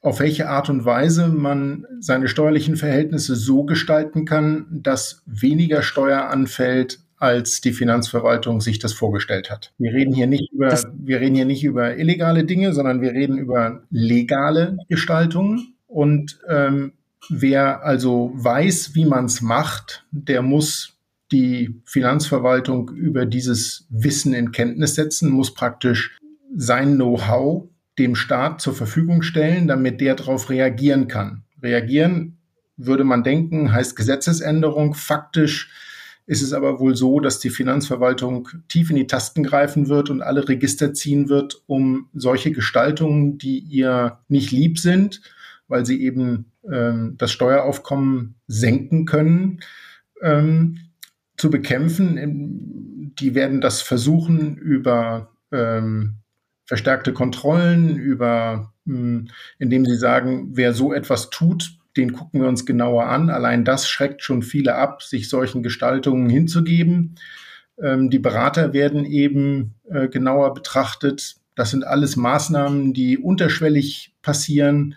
auf 0.00 0.18
welche 0.18 0.48
Art 0.48 0.68
und 0.68 0.84
Weise 0.84 1.28
man 1.28 1.86
seine 2.00 2.26
steuerlichen 2.26 2.76
Verhältnisse 2.76 3.36
so 3.36 3.62
gestalten 3.62 4.24
kann, 4.24 4.66
dass 4.70 5.22
weniger 5.26 5.82
Steuer 5.82 6.28
anfällt, 6.28 6.98
als 7.16 7.60
die 7.60 7.72
Finanzverwaltung 7.72 8.60
sich 8.60 8.80
das 8.80 8.92
vorgestellt 8.92 9.48
hat. 9.48 9.72
Wir 9.78 9.92
reden 9.92 10.12
hier 10.12 10.26
nicht 10.26 10.52
über, 10.52 10.66
das 10.66 10.84
wir 10.98 11.20
reden 11.20 11.36
hier 11.36 11.44
nicht 11.44 11.62
über 11.62 11.96
illegale 11.96 12.42
Dinge, 12.42 12.72
sondern 12.72 13.02
wir 13.02 13.12
reden 13.12 13.38
über 13.38 13.84
legale 13.90 14.78
Gestaltungen. 14.88 15.76
Und 15.86 16.40
ähm, 16.48 16.92
wer 17.30 17.84
also 17.84 18.32
weiß, 18.34 18.96
wie 18.96 19.04
man 19.04 19.26
es 19.26 19.40
macht, 19.40 20.04
der 20.10 20.42
muss 20.42 20.95
die 21.32 21.80
Finanzverwaltung 21.84 22.90
über 22.90 23.26
dieses 23.26 23.86
Wissen 23.90 24.32
in 24.32 24.52
Kenntnis 24.52 24.94
setzen, 24.94 25.30
muss 25.30 25.54
praktisch 25.54 26.16
sein 26.54 26.94
Know-how 26.94 27.68
dem 27.98 28.14
Staat 28.14 28.60
zur 28.60 28.74
Verfügung 28.74 29.22
stellen, 29.22 29.66
damit 29.66 30.00
der 30.00 30.14
darauf 30.14 30.50
reagieren 30.50 31.08
kann. 31.08 31.44
Reagieren, 31.62 32.38
würde 32.76 33.04
man 33.04 33.24
denken, 33.24 33.72
heißt 33.72 33.96
Gesetzesänderung. 33.96 34.94
Faktisch 34.94 35.70
ist 36.26 36.42
es 36.42 36.52
aber 36.52 36.80
wohl 36.80 36.96
so, 36.96 37.20
dass 37.20 37.38
die 37.38 37.50
Finanzverwaltung 37.50 38.48
tief 38.68 38.90
in 38.90 38.96
die 38.96 39.06
Tasten 39.06 39.44
greifen 39.44 39.88
wird 39.88 40.10
und 40.10 40.22
alle 40.22 40.48
Register 40.48 40.92
ziehen 40.92 41.28
wird, 41.28 41.62
um 41.66 42.08
solche 42.12 42.52
Gestaltungen, 42.52 43.38
die 43.38 43.58
ihr 43.58 44.18
nicht 44.28 44.50
lieb 44.50 44.78
sind, 44.78 45.22
weil 45.68 45.86
sie 45.86 46.02
eben 46.02 46.52
ähm, 46.70 47.14
das 47.16 47.32
Steueraufkommen 47.32 48.34
senken 48.46 49.06
können, 49.06 49.60
ähm, 50.20 50.78
zu 51.36 51.50
bekämpfen. 51.50 53.14
Die 53.18 53.34
werden 53.34 53.60
das 53.60 53.82
versuchen 53.82 54.56
über 54.56 55.32
ähm, 55.52 56.16
verstärkte 56.66 57.12
Kontrollen, 57.12 57.96
über, 57.96 58.72
hm, 58.86 59.28
indem 59.58 59.84
sie 59.84 59.96
sagen, 59.96 60.50
wer 60.52 60.74
so 60.74 60.92
etwas 60.92 61.30
tut, 61.30 61.78
den 61.96 62.12
gucken 62.12 62.40
wir 62.40 62.48
uns 62.48 62.66
genauer 62.66 63.06
an. 63.06 63.30
Allein 63.30 63.64
das 63.64 63.88
schreckt 63.88 64.22
schon 64.22 64.42
viele 64.42 64.74
ab, 64.74 65.02
sich 65.02 65.28
solchen 65.28 65.62
Gestaltungen 65.62 66.28
hinzugeben. 66.28 67.14
Ähm, 67.82 68.10
die 68.10 68.18
Berater 68.18 68.72
werden 68.72 69.04
eben 69.04 69.74
äh, 69.88 70.08
genauer 70.08 70.54
betrachtet. 70.54 71.36
Das 71.54 71.70
sind 71.70 71.86
alles 71.86 72.16
Maßnahmen, 72.16 72.92
die 72.92 73.16
unterschwellig 73.16 74.14
passieren. 74.22 74.96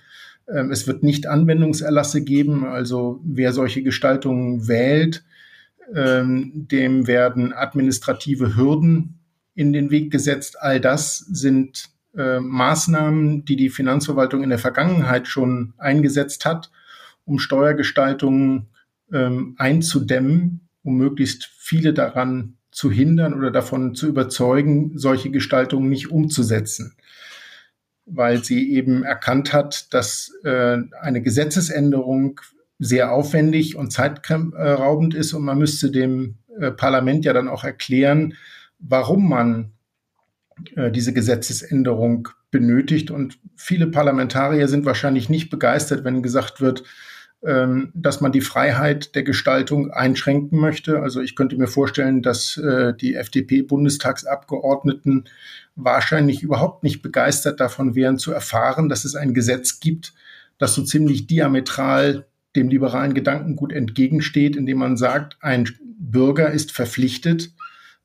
Ähm, 0.54 0.72
es 0.72 0.88
wird 0.88 1.04
nicht 1.04 1.28
Anwendungserlasse 1.28 2.24
geben. 2.24 2.66
Also 2.66 3.22
wer 3.24 3.54
solche 3.54 3.84
Gestaltungen 3.84 4.68
wählt, 4.68 5.24
ähm, 5.96 6.68
dem 6.68 7.08
werden 7.08 7.54
administrative 7.54 8.56
Hürden 8.56 9.20
in 9.56 9.74
den 9.74 9.92
Weg 9.92 10.12
gesetzt. 10.12 10.62
All 10.62 10.80
das 10.80 11.18
sind 11.18 11.90
äh, 12.18 12.40
Maßnahmen, 12.40 13.46
die 13.46 13.56
die 13.56 13.70
Finanzverwaltung 13.70 14.44
in 14.44 14.50
der 14.50 14.60
Vergangenheit 14.60 15.28
schon 15.28 15.74
eingesetzt 15.78 16.46
hat, 16.46 16.72
um 17.26 17.40
Steuergestaltungen 17.40 18.68
ähm, 19.12 19.56
einzudämmen, 19.58 20.62
um 20.84 20.98
möglichst 20.98 21.46
viele 21.46 21.94
daran 21.94 22.56
zu 22.72 22.92
hindern 22.92 23.34
oder 23.34 23.52
davon 23.52 23.96
zu 23.96 24.08
überzeugen, 24.08 24.98
solche 24.98 25.32
Gestaltungen 25.32 25.90
nicht 25.90 26.12
umzusetzen, 26.12 26.96
weil 28.06 28.44
sie 28.44 28.72
eben 28.74 29.04
erkannt 29.04 29.54
hat, 29.54 29.94
dass 29.94 30.32
äh, 30.44 30.78
eine 31.02 31.22
Gesetzesänderung 31.22 32.40
sehr 32.80 33.12
aufwendig 33.12 33.76
und 33.76 33.92
zeitraubend 33.92 35.14
ist 35.14 35.34
und 35.34 35.44
man 35.44 35.58
müsste 35.58 35.92
dem 35.92 36.38
äh, 36.60 36.72
Parlament 36.72 37.26
ja 37.26 37.34
dann 37.34 37.50
auch 37.50 37.66
erklären, 37.66 38.36
warum 38.80 39.28
man 39.28 39.74
äh, 40.76 40.92
diese 40.92 41.14
Gesetzesänderung 41.14 42.28
benötigt. 42.52 43.10
Und 43.12 43.40
viele 43.56 43.88
Parlamentarier 43.88 44.68
sind 44.68 44.86
wahrscheinlich 44.86 45.30
nicht 45.30 45.50
begeistert, 45.50 46.04
wenn 46.04 46.22
gesagt 46.24 46.60
wird, 46.62 46.84
ähm, 47.42 47.92
dass 47.94 48.20
man 48.22 48.32
die 48.32 48.42
Freiheit 48.42 49.16
der 49.16 49.24
Gestaltung 49.24 49.90
einschränken 49.92 50.60
möchte. 50.60 51.02
Also 51.02 51.22
ich 51.22 51.36
könnte 51.36 51.58
mir 51.58 51.68
vorstellen, 51.68 52.22
dass 52.22 52.58
äh, 52.58 52.94
die 52.94 53.16
FDP-Bundestagsabgeordneten 53.16 55.26
wahrscheinlich 55.76 56.44
überhaupt 56.44 56.84
nicht 56.84 57.02
begeistert 57.02 57.62
davon 57.62 57.96
wären 57.96 58.18
zu 58.18 58.34
erfahren, 58.34 58.90
dass 58.90 59.06
es 59.06 59.16
ein 59.16 59.34
Gesetz 59.34 59.80
gibt, 59.80 60.14
das 60.58 60.74
so 60.74 60.84
ziemlich 60.84 61.28
diametral 61.28 62.26
dem 62.56 62.70
liberalen 62.70 63.14
Gedankengut 63.14 63.72
entgegensteht, 63.72 64.56
indem 64.56 64.80
man 64.80 64.98
sagt, 64.98 65.38
ein 65.42 65.70
Bürger 66.00 66.52
ist 66.52 66.72
verpflichtet, 66.72 67.52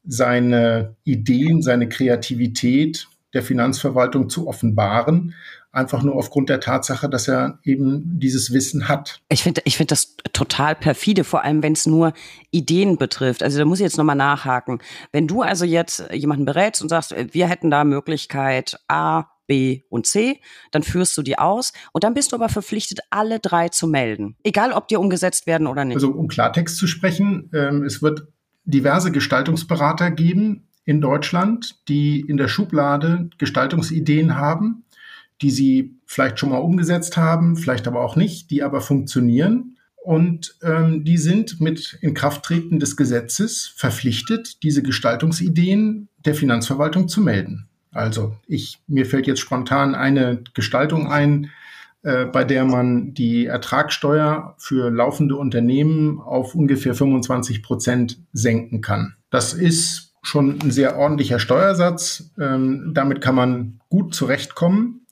seine 0.07 0.97
Ideen, 1.05 1.63
seine 1.63 1.89
Kreativität 1.89 3.09
der 3.33 3.43
Finanzverwaltung 3.43 4.29
zu 4.29 4.47
offenbaren, 4.47 5.35
einfach 5.73 6.03
nur 6.03 6.15
aufgrund 6.15 6.49
der 6.49 6.61
Tatsache, 6.61 7.09
dass 7.09 7.27
er 7.27 7.59
eben 7.65 8.19
dieses 8.21 8.53
Wissen 8.53 8.89
hat. 8.89 9.21
Ich 9.29 9.43
finde 9.43 9.63
ich 9.65 9.77
finde 9.77 9.89
das 9.89 10.17
total 10.33 10.77
perfide, 10.77 11.25
vor 11.25 11.43
allem 11.43 11.63
wenn 11.63 11.73
es 11.73 11.87
nur 11.87 12.13
Ideen 12.53 12.97
betrifft. 12.97 13.43
Also 13.43 13.59
da 13.59 13.65
muss 13.65 13.81
ich 13.81 13.85
jetzt 13.85 13.99
nochmal 13.99 14.15
nachhaken. 14.15 14.79
Wenn 15.11 15.27
du 15.27 15.43
also 15.43 15.65
jetzt 15.65 16.05
jemanden 16.13 16.45
berätst 16.45 16.81
und 16.81 16.89
sagst, 16.89 17.15
wir 17.33 17.49
hätten 17.49 17.71
da 17.71 17.83
Möglichkeit 17.83 18.79
A, 18.87 19.25
B 19.47 19.83
und 19.89 20.07
C, 20.07 20.41
dann 20.71 20.83
führst 20.83 21.17
du 21.17 21.23
die 21.23 21.39
aus 21.39 21.73
und 21.93 22.05
dann 22.05 22.15
bist 22.15 22.33
du 22.33 22.37
aber 22.37 22.49
verpflichtet, 22.49 23.01
alle 23.11 23.41
drei 23.41 23.69
zu 23.69 23.87
melden. 23.87 24.37
Egal, 24.43 24.73
ob 24.73 24.89
die 24.89 24.97
umgesetzt 24.97 25.47
werden 25.47 25.67
oder 25.67 25.85
nicht. 25.85 25.97
Also 25.97 26.11
um 26.11 26.29
Klartext 26.29 26.77
zu 26.77 26.87
sprechen, 26.87 27.51
ähm, 27.55 27.85
es 27.85 28.03
wird 28.03 28.27
diverse 28.65 29.13
Gestaltungsberater 29.13 30.11
geben 30.11 30.69
in 30.85 31.01
Deutschland, 31.01 31.77
die 31.89 32.21
in 32.21 32.37
der 32.37 32.49
Schublade 32.49 33.31
Gestaltungsideen 33.39 34.37
haben, 34.37 34.85
die 35.43 35.51
sie 35.51 35.99
vielleicht 36.07 36.39
schon 36.39 36.51
mal 36.51 36.59
umgesetzt 36.59 37.17
haben, 37.17 37.57
vielleicht 37.57 37.87
aber 37.87 38.03
auch 38.03 38.17
nicht, 38.17 38.51
die 38.51 38.63
aber 38.63 38.81
funktionieren. 38.81 39.77
Und 40.03 40.57
ähm, 40.63 41.05
die 41.05 41.17
sind 41.17 41.61
mit 41.61 41.99
Inkrafttreten 42.03 42.79
des 42.79 42.97
Gesetzes 42.97 43.73
verpflichtet, 43.75 44.63
diese 44.63 44.83
Gestaltungsideen 44.83 46.09
der 46.25 46.35
Finanzverwaltung 46.35 47.09
zu 47.09 47.23
melden. 47.23 47.69
Also 47.95 48.37
ich, 48.47 48.79
mir 48.87 49.07
fällt 49.07 49.27
jetzt 49.27 49.41
spontan 49.41 49.95
eine 49.95 50.43
Gestaltung 50.53 51.11
ein, 51.11 51.51
äh, 52.03 52.27
bei 52.27 52.45
der 52.45 52.65
man 52.65 53.15
die 53.15 53.47
Ertragssteuer 53.47 54.55
für 54.59 54.91
laufende 54.91 55.37
Unternehmen 55.37 56.21
auf 56.21 56.55
ungefähr 56.55 56.95
25 56.95 57.63
Prozent 57.63 58.19
senken 58.33 58.83
kann. 58.83 59.15
Das 59.31 59.55
ist 59.55 60.13
schon 60.23 60.59
ein 60.61 60.71
sehr 60.71 60.97
ordentlicher 60.99 61.39
Steuersatz. 61.39 62.31
Ähm, 62.39 62.93
damit 62.95 63.21
kann 63.21 63.35
man 63.35 63.81
gut 63.89 64.15
zurechtkommen. 64.15 65.07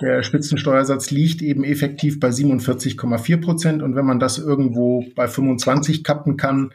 Der 0.00 0.22
Spitzensteuersatz 0.22 1.10
liegt 1.10 1.42
eben 1.42 1.64
effektiv 1.64 2.20
bei 2.20 2.28
47,4 2.28 3.40
Prozent. 3.40 3.82
Und 3.82 3.96
wenn 3.96 4.06
man 4.06 4.20
das 4.20 4.38
irgendwo 4.38 5.04
bei 5.16 5.26
25 5.26 6.04
kappen 6.04 6.36
kann, 6.36 6.72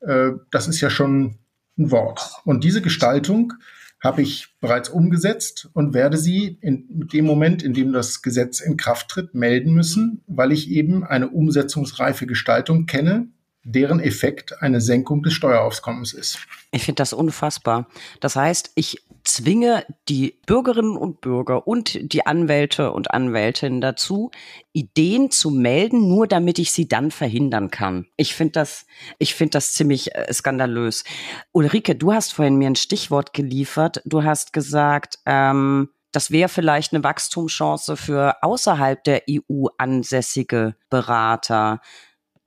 äh, 0.00 0.32
das 0.50 0.68
ist 0.68 0.80
ja 0.80 0.90
schon 0.90 1.38
ein 1.78 1.90
Wort. 1.90 2.32
Und 2.44 2.64
diese 2.64 2.82
Gestaltung 2.82 3.54
habe 4.02 4.22
ich 4.22 4.56
bereits 4.60 4.88
umgesetzt 4.88 5.68
und 5.74 5.92
werde 5.92 6.16
sie 6.16 6.58
in 6.62 6.86
dem 7.12 7.26
Moment, 7.26 7.62
in 7.62 7.74
dem 7.74 7.92
das 7.92 8.22
Gesetz 8.22 8.60
in 8.60 8.76
Kraft 8.76 9.08
tritt, 9.08 9.34
melden 9.34 9.74
müssen, 9.74 10.22
weil 10.26 10.52
ich 10.52 10.70
eben 10.70 11.04
eine 11.04 11.28
umsetzungsreife 11.28 12.26
Gestaltung 12.26 12.86
kenne, 12.86 13.28
deren 13.62 14.00
Effekt 14.00 14.62
eine 14.62 14.80
Senkung 14.80 15.22
des 15.22 15.34
Steueraufkommens 15.34 16.14
ist. 16.14 16.38
Ich 16.70 16.84
finde 16.84 16.96
das 16.96 17.12
unfassbar. 17.12 17.88
Das 18.20 18.36
heißt, 18.36 18.72
ich 18.74 19.04
zwinge 19.34 19.84
die 20.08 20.40
Bürgerinnen 20.46 20.96
und 20.96 21.20
Bürger 21.20 21.66
und 21.66 21.98
die 22.12 22.26
Anwälte 22.26 22.92
und 22.92 23.10
Anwältinnen 23.12 23.80
dazu, 23.80 24.30
Ideen 24.72 25.30
zu 25.30 25.50
melden, 25.50 26.08
nur 26.08 26.26
damit 26.26 26.58
ich 26.58 26.72
sie 26.72 26.88
dann 26.88 27.10
verhindern 27.10 27.70
kann. 27.70 28.06
Ich 28.16 28.34
finde 28.34 28.52
das, 28.52 28.86
ich 29.18 29.34
finde 29.34 29.52
das 29.52 29.72
ziemlich 29.72 30.14
äh, 30.14 30.32
skandalös. 30.32 31.04
Ulrike, 31.52 31.94
du 31.94 32.12
hast 32.12 32.32
vorhin 32.32 32.56
mir 32.56 32.68
ein 32.68 32.76
Stichwort 32.76 33.32
geliefert. 33.32 34.02
Du 34.04 34.24
hast 34.24 34.52
gesagt, 34.52 35.18
ähm, 35.26 35.90
das 36.12 36.30
wäre 36.30 36.48
vielleicht 36.48 36.92
eine 36.92 37.04
Wachstumschance 37.04 37.96
für 37.96 38.42
außerhalb 38.42 39.02
der 39.04 39.22
EU 39.30 39.66
ansässige 39.78 40.74
Berater. 40.88 41.80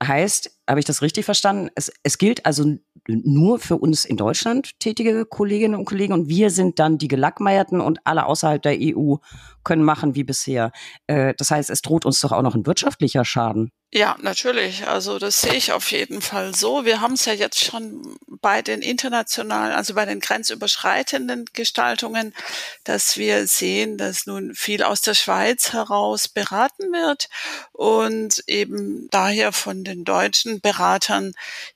Heißt, 0.02 0.60
habe 0.68 0.80
ich 0.80 0.86
das 0.86 1.02
richtig 1.02 1.24
verstanden? 1.24 1.70
Es, 1.74 1.92
es 2.02 2.18
gilt 2.18 2.44
also 2.46 2.76
nur 3.06 3.58
für 3.58 3.76
uns 3.76 4.04
in 4.04 4.16
Deutschland 4.16 4.78
tätige 4.78 5.26
Kolleginnen 5.26 5.74
und 5.74 5.84
Kollegen 5.84 6.12
und 6.12 6.28
wir 6.28 6.50
sind 6.50 6.78
dann 6.78 6.98
die 6.98 7.08
Gelackmeierten 7.08 7.80
und 7.80 7.98
alle 8.04 8.26
außerhalb 8.26 8.62
der 8.62 8.76
EU 8.80 9.16
können 9.64 9.82
machen 9.82 10.14
wie 10.14 10.24
bisher. 10.24 10.72
Äh, 11.06 11.34
das 11.36 11.50
heißt, 11.50 11.70
es 11.70 11.82
droht 11.82 12.04
uns 12.06 12.20
doch 12.20 12.32
auch 12.32 12.42
noch 12.42 12.54
ein 12.54 12.66
wirtschaftlicher 12.66 13.24
Schaden. 13.24 13.72
Ja, 13.96 14.16
natürlich. 14.20 14.88
Also 14.88 15.20
das 15.20 15.40
sehe 15.40 15.54
ich 15.54 15.70
auf 15.70 15.92
jeden 15.92 16.20
Fall 16.20 16.52
so. 16.52 16.84
Wir 16.84 17.00
haben 17.00 17.14
es 17.14 17.26
ja 17.26 17.32
jetzt 17.32 17.64
schon 17.64 18.18
bei 18.26 18.60
den 18.60 18.82
internationalen, 18.82 19.72
also 19.72 19.94
bei 19.94 20.04
den 20.04 20.18
grenzüberschreitenden 20.18 21.44
Gestaltungen, 21.52 22.34
dass 22.82 23.16
wir 23.18 23.46
sehen, 23.46 23.96
dass 23.96 24.26
nun 24.26 24.52
viel 24.52 24.82
aus 24.82 25.00
der 25.00 25.14
Schweiz 25.14 25.72
heraus 25.72 26.26
beraten 26.26 26.92
wird 26.92 27.28
und 27.70 28.42
eben 28.48 29.06
daher 29.12 29.52
von 29.52 29.84
den 29.84 30.02
deutschen 30.02 30.60
Beratern 30.60 31.32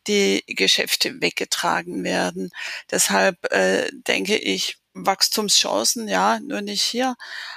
die 0.08 0.42
Geschäfte 0.48 1.07
weggetragen 1.20 2.04
werden. 2.04 2.50
Deshalb 2.90 3.52
äh, 3.52 3.90
denke 3.92 4.36
ich, 4.36 4.78
Wachstumschancen, 4.94 6.08
ja, 6.08 6.40
nur 6.40 6.60
nicht 6.60 6.82
hier. 6.82 7.16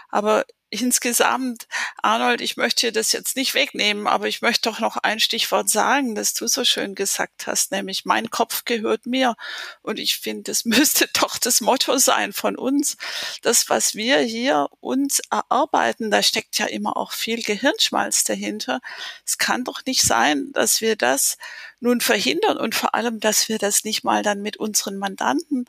Aber 0.10 0.46
insgesamt, 0.72 1.68
Arnold, 2.02 2.40
ich 2.40 2.56
möchte 2.56 2.94
das 2.94 3.12
jetzt 3.12 3.36
nicht 3.36 3.54
wegnehmen, 3.54 4.08
aber 4.08 4.30
ich 4.30 4.42
möchte 4.42 4.70
doch 4.70 4.80
noch 4.80 4.96
ein 4.96 5.20
Stichwort 5.20 5.70
sagen, 5.70 6.16
das 6.16 6.34
du 6.34 6.48
so 6.48 6.64
schön 6.64 6.96
gesagt 6.96 7.46
hast, 7.46 7.72
nämlich 7.72 8.06
mein 8.06 8.30
Kopf 8.30 8.64
gehört 8.64 9.06
mir. 9.06 9.36
Und 9.82 10.00
ich 10.00 10.18
finde, 10.18 10.44
das 10.44 10.64
müsste 10.66 11.10
doch 11.14 11.38
das 11.38 11.60
Motto 11.60 11.98
sein 11.98 12.32
von 12.32 12.56
uns. 12.56 12.96
Das, 13.42 13.70
was 13.70 13.96
wir 13.96 14.20
hier 14.20 14.70
uns 14.80 15.22
erarbeiten, 15.30 16.10
da 16.10 16.24
steckt 16.24 16.58
ja 16.58 16.68
immer 16.68 16.96
auch 16.96 17.12
viel 17.12 17.44
Gehirnschmalz 17.44 18.24
dahinter. 18.24 18.80
Es 19.26 19.38
kann 19.38 19.66
doch 19.66 19.82
nicht 19.86 20.02
sein, 20.02 20.52
dass 20.54 20.80
wir 20.80 20.96
das 20.96 21.38
nun 21.82 22.00
verhindern 22.00 22.58
und 22.58 22.76
vor 22.76 22.96
allem, 22.96 23.20
dass 23.20 23.50
wir 23.50 23.58
das 23.58 23.84
nicht 23.84 24.04
mal 24.04 24.24
dann 24.24 24.42
mit 24.42 24.58
unseren 24.58 24.98
Mandanten 24.98 25.66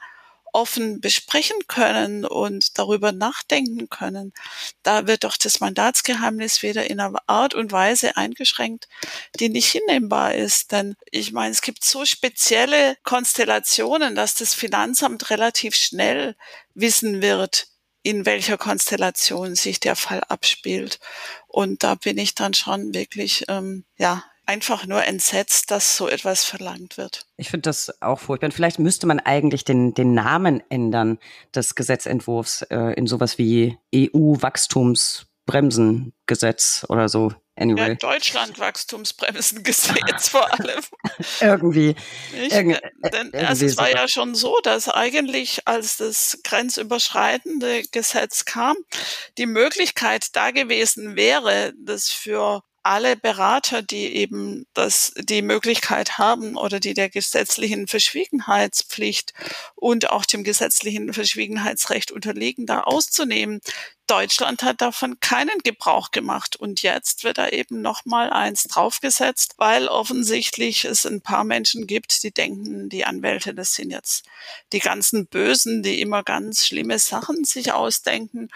offen 0.53 1.01
besprechen 1.01 1.57
können 1.67 2.25
und 2.25 2.79
darüber 2.79 3.11
nachdenken 3.11 3.89
können, 3.89 4.33
da 4.83 5.07
wird 5.07 5.25
doch 5.25 5.37
das 5.37 5.61
Mandatsgeheimnis 5.61 6.63
wieder 6.63 6.89
in 6.89 7.01
einer 7.01 7.23
Art 7.27 7.55
und 7.55 7.73
Weise 7.73 8.17
eingeschränkt, 8.17 8.89
die 9.41 9.49
nicht 9.49 9.69
hinnehmbar 9.69 10.35
ist. 10.35 10.73
Denn 10.73 10.95
ich 11.11 11.33
meine, 11.33 11.53
es 11.53 11.63
gibt 11.63 11.85
so 11.85 12.05
spezielle 12.05 12.97
Konstellationen, 13.03 14.15
dass 14.15 14.35
das 14.35 14.55
Finanzamt 14.55 15.31
relativ 15.31 15.75
schnell 15.75 16.37
wissen 16.75 17.23
wird, 17.23 17.69
in 18.03 18.27
welcher 18.27 18.59
Konstellation 18.59 19.55
sich 19.55 19.81
der 19.81 19.97
Fall 19.97 20.23
abspielt. 20.29 20.99
Und 21.49 21.83
da 21.83 21.95
bin 21.95 22.19
ich 22.19 22.35
dann 22.35 22.53
schon 22.53 22.95
wirklich, 22.95 23.45
ähm, 23.49 23.85
ja, 23.97 24.25
einfach 24.47 24.87
nur 24.87 25.05
entsetzt, 25.05 25.71
dass 25.71 25.97
so 25.97 26.09
etwas 26.09 26.45
verlangt 26.45 26.99
wird. 26.99 27.27
Ich 27.37 27.51
finde 27.51 27.63
das 27.63 28.03
auch 28.03 28.21
furchtbar. 28.21 28.49
Und 28.49 28.53
vielleicht 28.53 28.79
müsste 28.79 29.07
man 29.07 29.19
eigentlich 29.21 29.65
den, 29.65 29.95
den 29.95 30.13
Namen 30.15 30.63
ändern 30.69 31.19
des 31.55 31.75
Gesetzentwurfs 31.75 32.61
äh, 32.63 32.93
in 32.95 33.07
sowas 33.07 33.39
wie 33.39 33.79
EU-Wachstumsbremsengesetz 33.95 36.85
oder 36.89 37.09
so. 37.09 37.33
Anyway. 37.55 37.89
Ja, 37.89 37.95
Deutschland 37.97 38.59
Wachstumsbremsengesetz 38.59 40.29
vor 40.29 40.51
allem. 40.53 40.83
irgendwie. 41.41 41.95
Nicht? 42.33 42.53
Irg 42.53 42.81
Denn 43.13 43.27
irgendwie 43.27 43.47
also 43.47 43.67
es 43.67 43.77
war 43.77 43.89
so. 43.89 43.93
ja 43.93 44.09
schon 44.09 44.35
so, 44.35 44.59
dass 44.63 44.89
eigentlich, 44.89 45.69
als 45.69 45.99
das 45.99 46.39
grenzüberschreitende 46.45 47.83
Gesetz 47.93 48.47
kam, 48.47 48.75
die 49.37 49.45
Möglichkeit 49.45 50.35
da 50.35 50.51
gewesen 50.51 51.15
wäre, 51.15 51.75
das 51.79 52.09
für 52.09 52.63
alle 52.83 53.17
Berater, 53.17 53.83
die 53.83 54.15
eben 54.17 54.67
das, 54.75 55.13
die 55.17 55.43
Möglichkeit 55.43 56.19
haben 56.19 56.57
oder 56.57 56.81
die 56.81 56.95
der 56.95 57.09
gesetzlichen 57.09 57.87
Verschwiegenheitspflicht 57.87 59.33
und 59.75 60.11
auch 60.11 60.25
dem 60.25 60.45
gesetzlichen 60.45 61.13
Verschwiegenheitsrecht 61.13 62.11
unterliegen, 62.11 62.67
da 62.67 62.81
auszunehmen, 62.83 63.61
Deutschland 64.07 64.63
hat 64.63 64.81
davon 64.81 65.21
keinen 65.21 65.59
Gebrauch 65.65 66.11
gemacht 66.11 66.57
und 66.57 66.83
jetzt 66.83 67.25
wird 67.25 67.39
da 67.39 67.49
eben 67.49 67.81
noch 67.81 68.05
mal 68.05 68.31
eins 68.31 68.65
draufgesetzt, 68.65 69.55
weil 69.59 69.89
offensichtlich 69.89 70.85
es 70.85 71.07
ein 71.07 71.21
paar 71.21 71.45
Menschen 71.45 71.87
gibt, 71.87 72.23
die 72.23 72.33
denken, 72.33 72.89
die 72.89 73.05
Anwälte, 73.05 73.55
das 73.55 73.75
sind 73.75 73.91
jetzt 73.91 74.25
die 74.73 74.81
ganzen 74.81 75.27
Bösen, 75.27 75.83
die 75.83 76.01
immer 76.01 76.23
ganz 76.23 76.67
schlimme 76.67 76.99
Sachen 76.99 77.45
sich 77.45 77.73
ausdenken. 77.73 78.49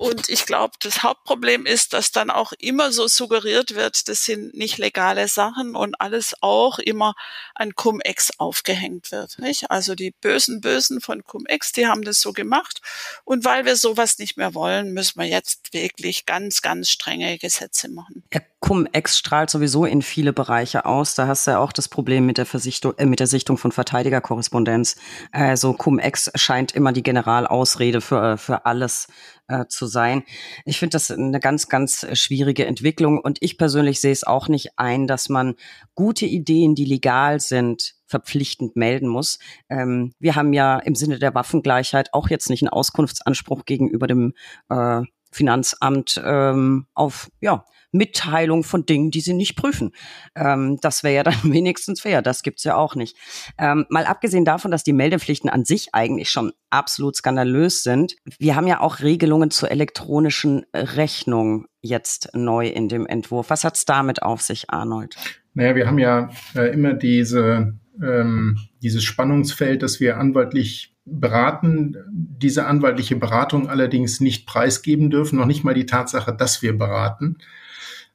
Und 0.00 0.30
ich 0.30 0.46
glaube, 0.46 0.72
das 0.80 1.02
Hauptproblem 1.02 1.66
ist, 1.66 1.92
dass 1.92 2.10
dann 2.10 2.30
auch 2.30 2.52
immer 2.58 2.90
so 2.90 3.06
suggeriert 3.06 3.74
wird, 3.74 4.08
das 4.08 4.24
sind 4.24 4.54
nicht 4.54 4.78
legale 4.78 5.28
Sachen 5.28 5.76
und 5.76 6.00
alles 6.00 6.34
auch 6.40 6.78
immer 6.78 7.14
an 7.54 7.74
Cum-Ex 7.74 8.38
aufgehängt 8.38 9.12
wird. 9.12 9.38
Nicht? 9.38 9.70
Also 9.70 9.94
die 9.94 10.12
bösen 10.12 10.62
Bösen 10.62 11.02
von 11.02 11.22
Cum-Ex, 11.22 11.72
die 11.72 11.86
haben 11.86 12.00
das 12.00 12.22
so 12.22 12.32
gemacht. 12.32 12.80
Und 13.24 13.44
weil 13.44 13.66
wir 13.66 13.76
sowas 13.76 14.18
nicht 14.18 14.38
mehr 14.38 14.54
wollen, 14.54 14.94
müssen 15.00 15.18
wir 15.18 15.28
jetzt 15.28 15.72
wirklich 15.72 16.26
ganz, 16.26 16.60
ganz 16.60 16.90
strenge 16.90 17.38
Gesetze 17.38 17.88
machen. 17.88 18.22
Ja, 18.34 18.42
Cum-Ex 18.60 19.16
strahlt 19.16 19.48
sowieso 19.48 19.86
in 19.86 20.02
viele 20.02 20.34
Bereiche 20.34 20.84
aus. 20.84 21.14
Da 21.14 21.26
hast 21.26 21.46
du 21.46 21.52
ja 21.52 21.58
auch 21.58 21.72
das 21.72 21.88
Problem 21.88 22.26
mit 22.26 22.36
der, 22.36 22.44
Versichtung, 22.44 22.92
äh, 22.98 23.06
mit 23.06 23.18
der 23.18 23.26
Sichtung 23.26 23.56
von 23.56 23.72
Verteidigerkorrespondenz. 23.72 24.96
Also 25.32 25.72
Cum-Ex 25.72 26.30
scheint 26.34 26.72
immer 26.72 26.92
die 26.92 27.02
Generalausrede 27.02 28.02
für, 28.02 28.36
für 28.36 28.66
alles 28.66 29.08
äh, 29.48 29.64
zu 29.66 29.86
sein. 29.86 30.24
Ich 30.66 30.78
finde 30.78 30.92
das 30.92 31.10
eine 31.10 31.40
ganz, 31.40 31.68
ganz 31.68 32.06
schwierige 32.12 32.66
Entwicklung 32.66 33.18
und 33.18 33.38
ich 33.40 33.56
persönlich 33.56 34.00
sehe 34.00 34.12
es 34.12 34.24
auch 34.24 34.48
nicht 34.48 34.78
ein, 34.78 35.06
dass 35.06 35.30
man 35.30 35.54
gute 35.94 36.26
Ideen, 36.26 36.74
die 36.74 36.84
legal 36.84 37.40
sind, 37.40 37.94
verpflichtend 38.06 38.76
melden 38.76 39.08
muss. 39.08 39.38
Ähm, 39.70 40.12
wir 40.18 40.36
haben 40.36 40.52
ja 40.52 40.78
im 40.78 40.94
Sinne 40.94 41.18
der 41.18 41.34
Waffengleichheit 41.34 42.12
auch 42.12 42.28
jetzt 42.28 42.50
nicht 42.50 42.62
einen 42.62 42.68
Auskunftsanspruch 42.68 43.64
gegenüber 43.64 44.06
dem 44.06 44.34
äh, 44.68 45.00
Finanzamt 45.32 46.20
ähm, 46.22 46.86
auf 46.92 47.30
ja 47.40 47.64
Mitteilung 47.92 48.64
von 48.64 48.86
Dingen, 48.86 49.10
die 49.10 49.20
sie 49.20 49.32
nicht 49.32 49.56
prüfen. 49.56 49.92
Ähm, 50.34 50.78
das 50.80 51.02
wäre 51.02 51.14
ja 51.14 51.22
dann 51.22 51.34
wenigstens 51.42 52.00
fair. 52.00 52.22
Das 52.22 52.42
gibt's 52.42 52.64
ja 52.64 52.76
auch 52.76 52.94
nicht. 52.94 53.16
Ähm, 53.58 53.86
mal 53.88 54.04
abgesehen 54.04 54.44
davon, 54.44 54.70
dass 54.70 54.84
die 54.84 54.92
Meldepflichten 54.92 55.50
an 55.50 55.64
sich 55.64 55.94
eigentlich 55.94 56.30
schon 56.30 56.52
absolut 56.70 57.16
skandalös 57.16 57.82
sind. 57.82 58.16
Wir 58.38 58.56
haben 58.56 58.66
ja 58.66 58.80
auch 58.80 59.00
Regelungen 59.00 59.50
zur 59.50 59.70
elektronischen 59.70 60.66
Rechnung 60.74 61.66
jetzt 61.80 62.30
neu 62.34 62.68
in 62.68 62.88
dem 62.88 63.06
Entwurf. 63.06 63.50
Was 63.50 63.64
hat's 63.64 63.84
damit 63.84 64.22
auf 64.22 64.40
sich, 64.42 64.70
Arnold? 64.70 65.16
Naja, 65.54 65.74
wir 65.74 65.86
haben 65.86 65.98
ja 65.98 66.30
äh, 66.54 66.72
immer 66.72 66.94
diese 66.94 67.74
ähm, 68.02 68.56
dieses 68.82 69.04
Spannungsfeld, 69.04 69.82
das 69.82 70.00
wir 70.00 70.18
anwaltlich 70.18 70.94
beraten, 71.04 71.96
diese 72.10 72.66
anwaltliche 72.66 73.16
Beratung 73.16 73.68
allerdings 73.68 74.20
nicht 74.20 74.46
preisgeben 74.46 75.10
dürfen, 75.10 75.38
noch 75.38 75.46
nicht 75.46 75.64
mal 75.64 75.74
die 75.74 75.86
Tatsache, 75.86 76.34
dass 76.34 76.62
wir 76.62 76.76
beraten. 76.76 77.38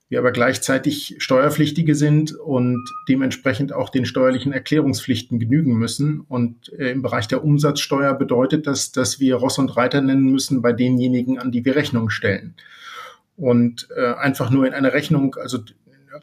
Wir 0.08 0.20
aber 0.20 0.32
gleichzeitig 0.32 1.16
Steuerpflichtige 1.18 1.96
sind 1.96 2.32
und 2.32 2.88
dementsprechend 3.10 3.74
auch 3.74 3.90
den 3.90 4.06
steuerlichen 4.06 4.54
Erklärungspflichten 4.54 5.40
genügen 5.40 5.74
müssen. 5.78 6.22
Und 6.22 6.72
äh, 6.74 6.92
im 6.92 7.02
Bereich 7.02 7.28
der 7.28 7.44
Umsatzsteuer 7.44 8.14
bedeutet 8.14 8.68
das, 8.68 8.92
dass 8.92 9.20
wir 9.20 9.36
Ross 9.36 9.58
und 9.58 9.76
Reiter 9.76 10.02
nennen 10.02 10.32
müssen 10.32 10.62
bei 10.62 10.74
denjenigen, 10.74 11.40
an 11.40 11.52
die 11.52 11.66
wir 11.66 11.76
Rechnung 11.76 12.12
stellen. 12.12 12.54
Und 13.36 13.88
äh, 13.98 14.14
einfach 14.14 14.52
nur 14.52 14.68
in 14.68 14.74
eine 14.74 14.94
Rechnung, 14.94 15.36
also 15.36 15.60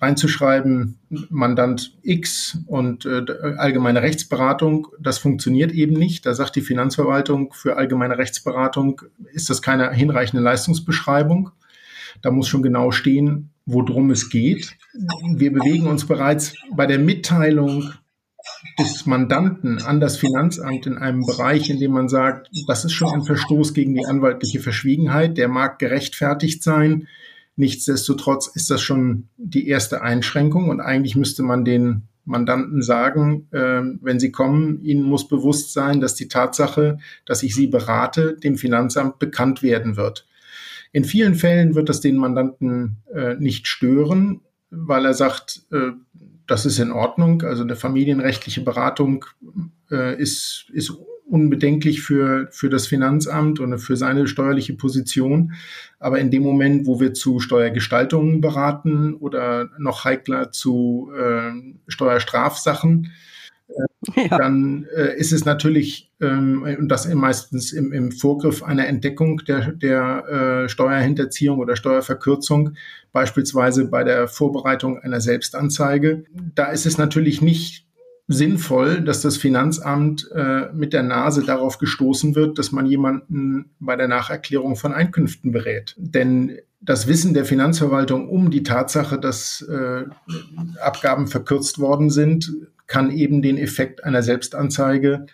reinzuschreiben, 0.00 0.98
Mandant 1.28 1.98
X 2.02 2.58
und 2.66 3.04
äh, 3.04 3.24
allgemeine 3.58 4.02
Rechtsberatung, 4.02 4.88
das 4.98 5.18
funktioniert 5.18 5.72
eben 5.72 5.94
nicht. 5.94 6.24
Da 6.24 6.34
sagt 6.34 6.56
die 6.56 6.62
Finanzverwaltung, 6.62 7.52
für 7.52 7.76
allgemeine 7.76 8.16
Rechtsberatung 8.16 9.02
ist 9.32 9.50
das 9.50 9.60
keine 9.60 9.92
hinreichende 9.92 10.42
Leistungsbeschreibung. 10.42 11.50
Da 12.20 12.30
muss 12.30 12.48
schon 12.48 12.62
genau 12.62 12.90
stehen, 12.90 13.50
worum 13.66 14.10
es 14.10 14.28
geht. 14.30 14.76
Wir 15.34 15.52
bewegen 15.52 15.86
uns 15.86 16.06
bereits 16.06 16.54
bei 16.74 16.86
der 16.86 16.98
Mitteilung 16.98 17.92
des 18.78 19.06
Mandanten 19.06 19.78
an 19.82 20.00
das 20.00 20.16
Finanzamt 20.16 20.86
in 20.86 20.98
einem 20.98 21.24
Bereich, 21.24 21.70
in 21.70 21.78
dem 21.78 21.92
man 21.92 22.08
sagt, 22.08 22.48
das 22.66 22.84
ist 22.84 22.92
schon 22.92 23.12
ein 23.12 23.22
Verstoß 23.22 23.74
gegen 23.74 23.94
die 23.94 24.04
anwaltliche 24.04 24.60
Verschwiegenheit, 24.60 25.38
der 25.38 25.48
mag 25.48 25.78
gerechtfertigt 25.78 26.62
sein. 26.62 27.08
Nichtsdestotrotz 27.56 28.48
ist 28.48 28.70
das 28.70 28.80
schon 28.80 29.28
die 29.36 29.68
erste 29.68 30.02
Einschränkung 30.02 30.70
und 30.70 30.80
eigentlich 30.80 31.16
müsste 31.16 31.42
man 31.42 31.64
den 31.64 32.08
Mandanten 32.24 32.82
sagen, 32.82 33.48
äh, 33.50 33.82
wenn 34.00 34.20
sie 34.20 34.30
kommen, 34.30 34.80
ihnen 34.82 35.02
muss 35.02 35.28
bewusst 35.28 35.72
sein, 35.72 36.00
dass 36.00 36.14
die 36.14 36.28
Tatsache, 36.28 36.98
dass 37.26 37.42
ich 37.42 37.54
sie 37.54 37.66
berate, 37.66 38.36
dem 38.36 38.56
Finanzamt 38.56 39.18
bekannt 39.18 39.62
werden 39.62 39.96
wird. 39.96 40.26
In 40.92 41.04
vielen 41.04 41.34
Fällen 41.34 41.74
wird 41.74 41.88
das 41.88 42.00
den 42.00 42.16
Mandanten 42.16 42.98
äh, 43.12 43.34
nicht 43.36 43.66
stören, 43.66 44.42
weil 44.70 45.06
er 45.06 45.14
sagt, 45.14 45.62
äh, 45.72 45.92
das 46.46 46.66
ist 46.66 46.78
in 46.78 46.92
Ordnung. 46.92 47.42
Also 47.42 47.62
eine 47.62 47.76
familienrechtliche 47.76 48.60
Beratung 48.60 49.24
äh, 49.90 50.20
ist, 50.20 50.66
ist 50.72 50.92
unbedenklich 51.24 52.02
für, 52.02 52.48
für 52.50 52.68
das 52.68 52.86
Finanzamt 52.86 53.58
und 53.58 53.78
für 53.78 53.96
seine 53.96 54.26
steuerliche 54.26 54.74
Position. 54.74 55.54
Aber 55.98 56.18
in 56.18 56.30
dem 56.30 56.42
Moment, 56.42 56.86
wo 56.86 57.00
wir 57.00 57.14
zu 57.14 57.40
Steuergestaltungen 57.40 58.42
beraten 58.42 59.14
oder 59.14 59.70
noch 59.78 60.04
heikler 60.04 60.52
zu 60.52 61.10
äh, 61.18 61.52
Steuerstrafsachen, 61.88 63.12
ja. 64.16 64.38
dann 64.38 64.86
äh, 64.96 65.16
ist 65.16 65.32
es 65.32 65.44
natürlich, 65.44 66.10
ähm, 66.20 66.62
und 66.78 66.88
das 66.88 67.12
meistens 67.12 67.72
im, 67.72 67.92
im 67.92 68.12
Vorgriff 68.12 68.62
einer 68.62 68.86
Entdeckung 68.86 69.38
der, 69.46 69.72
der 69.72 70.64
äh, 70.64 70.68
Steuerhinterziehung 70.68 71.58
oder 71.58 71.76
Steuerverkürzung, 71.76 72.74
beispielsweise 73.12 73.86
bei 73.86 74.04
der 74.04 74.28
Vorbereitung 74.28 74.98
einer 74.98 75.20
Selbstanzeige, 75.20 76.24
da 76.54 76.66
ist 76.66 76.86
es 76.86 76.98
natürlich 76.98 77.42
nicht 77.42 77.86
sinnvoll, 78.28 79.02
dass 79.02 79.20
das 79.20 79.36
Finanzamt 79.36 80.30
äh, 80.34 80.72
mit 80.72 80.92
der 80.92 81.02
Nase 81.02 81.42
darauf 81.44 81.78
gestoßen 81.78 82.34
wird, 82.34 82.58
dass 82.58 82.72
man 82.72 82.86
jemanden 82.86 83.70
bei 83.78 83.96
der 83.96 84.08
Nacherklärung 84.08 84.76
von 84.76 84.92
Einkünften 84.92 85.52
berät. 85.52 85.94
Denn 85.98 86.58
das 86.80 87.06
Wissen 87.06 87.34
der 87.34 87.44
Finanzverwaltung 87.44 88.28
um 88.28 88.50
die 88.50 88.62
Tatsache, 88.62 89.18
dass 89.18 89.62
äh, 89.62 90.04
Abgaben 90.80 91.28
verkürzt 91.28 91.78
worden 91.78 92.10
sind, 92.10 92.52
kann 92.92 93.10
eben 93.10 93.40
den 93.40 93.56
Effekt 93.56 94.04
einer 94.04 94.22
Selbstanzeige 94.22 95.24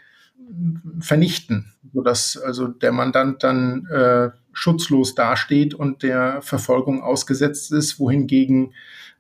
vernichten, 1.01 1.73
sodass 1.93 2.37
also 2.41 2.69
der 2.69 2.93
Mandant 2.93 3.43
dann 3.43 3.85
äh, 3.87 4.31
schutzlos 4.53 5.17
dasteht 5.17 5.75
und 5.75 6.05
der 6.05 6.41
Verfolgung 6.41 7.03
ausgesetzt 7.03 7.73
ist, 7.73 7.99
wohingegen 7.99 8.75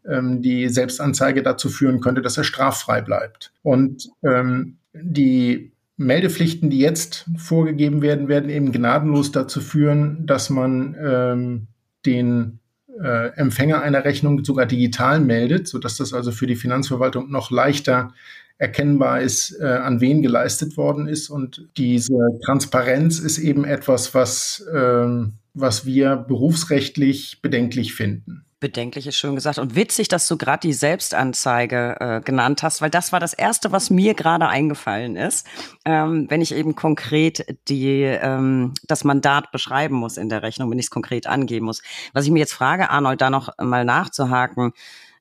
ähm, 0.07 0.41
die 0.41 0.69
Selbstanzeige 0.69 1.43
dazu 1.43 1.69
führen 1.69 2.01
könnte, 2.01 2.23
dass 2.23 2.39
er 2.39 2.45
straffrei 2.45 3.01
bleibt. 3.01 3.53
Und 3.63 4.09
ähm, 4.23 4.77
die 4.95 5.73
Meldepflichten, 5.97 6.71
die 6.71 6.79
jetzt 6.79 7.29
vorgegeben 7.39 8.03
werden, 8.03 8.29
werden 8.29 8.51
eben 8.51 8.71
gnadenlos 8.71 9.33
dazu 9.33 9.61
führen, 9.61 10.27
dass 10.27 10.49
man 10.49 10.95
ähm, 11.05 11.67
den 12.07 12.61
äh, 13.03 13.29
Empfänger 13.37 13.83
einer 13.83 14.05
Rechnung 14.05 14.45
sogar 14.45 14.67
digital 14.67 15.21
meldet, 15.21 15.69
sodass 15.69 15.97
das 15.97 16.13
also 16.13 16.33
für 16.33 16.47
die 16.47 16.57
Finanzverwaltung 16.57 17.31
noch 17.31 17.51
leichter 17.51 18.13
erkennbar 18.59 19.21
ist, 19.21 19.57
äh, 19.61 19.67
an 19.67 20.01
wen 20.01 20.21
geleistet 20.21 20.77
worden 20.77 21.07
ist. 21.07 21.31
Und 21.31 21.69
diese 21.77 22.39
Transparenz 22.45 23.21
ist 23.21 23.39
eben 23.39 23.65
etwas, 23.65 24.15
was, 24.15 24.67
ähm, 24.75 25.35
was 25.55 25.87
wir 25.87 26.17
berufsrechtlich 26.17 27.41
bedenklich 27.41 27.95
finden. 27.95 28.45
Bedenklich 28.61 29.07
ist 29.07 29.17
schön 29.17 29.37
gesagt. 29.37 29.59
Und 29.59 29.77
witzig, 29.77 30.09
dass 30.09 30.27
du 30.27 30.37
gerade 30.37 30.67
die 30.67 30.73
Selbstanzeige 30.73 31.97
äh, 32.01 32.21
genannt 32.21 32.65
hast, 32.65 32.83
weil 32.83 32.91
das 32.91 33.13
war 33.13 33.21
das 33.21 33.33
Erste, 33.33 33.71
was 33.71 33.89
mir 33.89 34.15
gerade 34.15 34.49
eingefallen 34.49 35.15
ist, 35.15 35.47
ähm, 35.85 36.27
wenn 36.29 36.41
ich 36.41 36.53
eben 36.53 36.75
konkret 36.75 37.47
die, 37.69 38.03
ähm, 38.03 38.75
das 38.89 39.05
Mandat 39.05 39.53
beschreiben 39.53 39.95
muss 39.95 40.17
in 40.17 40.29
der 40.29 40.43
Rechnung, 40.43 40.73
wenn 40.73 40.79
ich 40.81 40.87
es 40.87 40.91
konkret 40.91 41.29
angeben 41.29 41.67
muss. 41.67 41.83
Was 42.15 42.25
ich 42.25 42.33
mir 42.33 42.41
jetzt 42.41 42.53
frage, 42.53 42.91
Arnold, 42.91 43.21
da 43.21 43.31
noch 43.31 43.51
mal 43.59 43.85
nachzuhaken, 43.85 44.73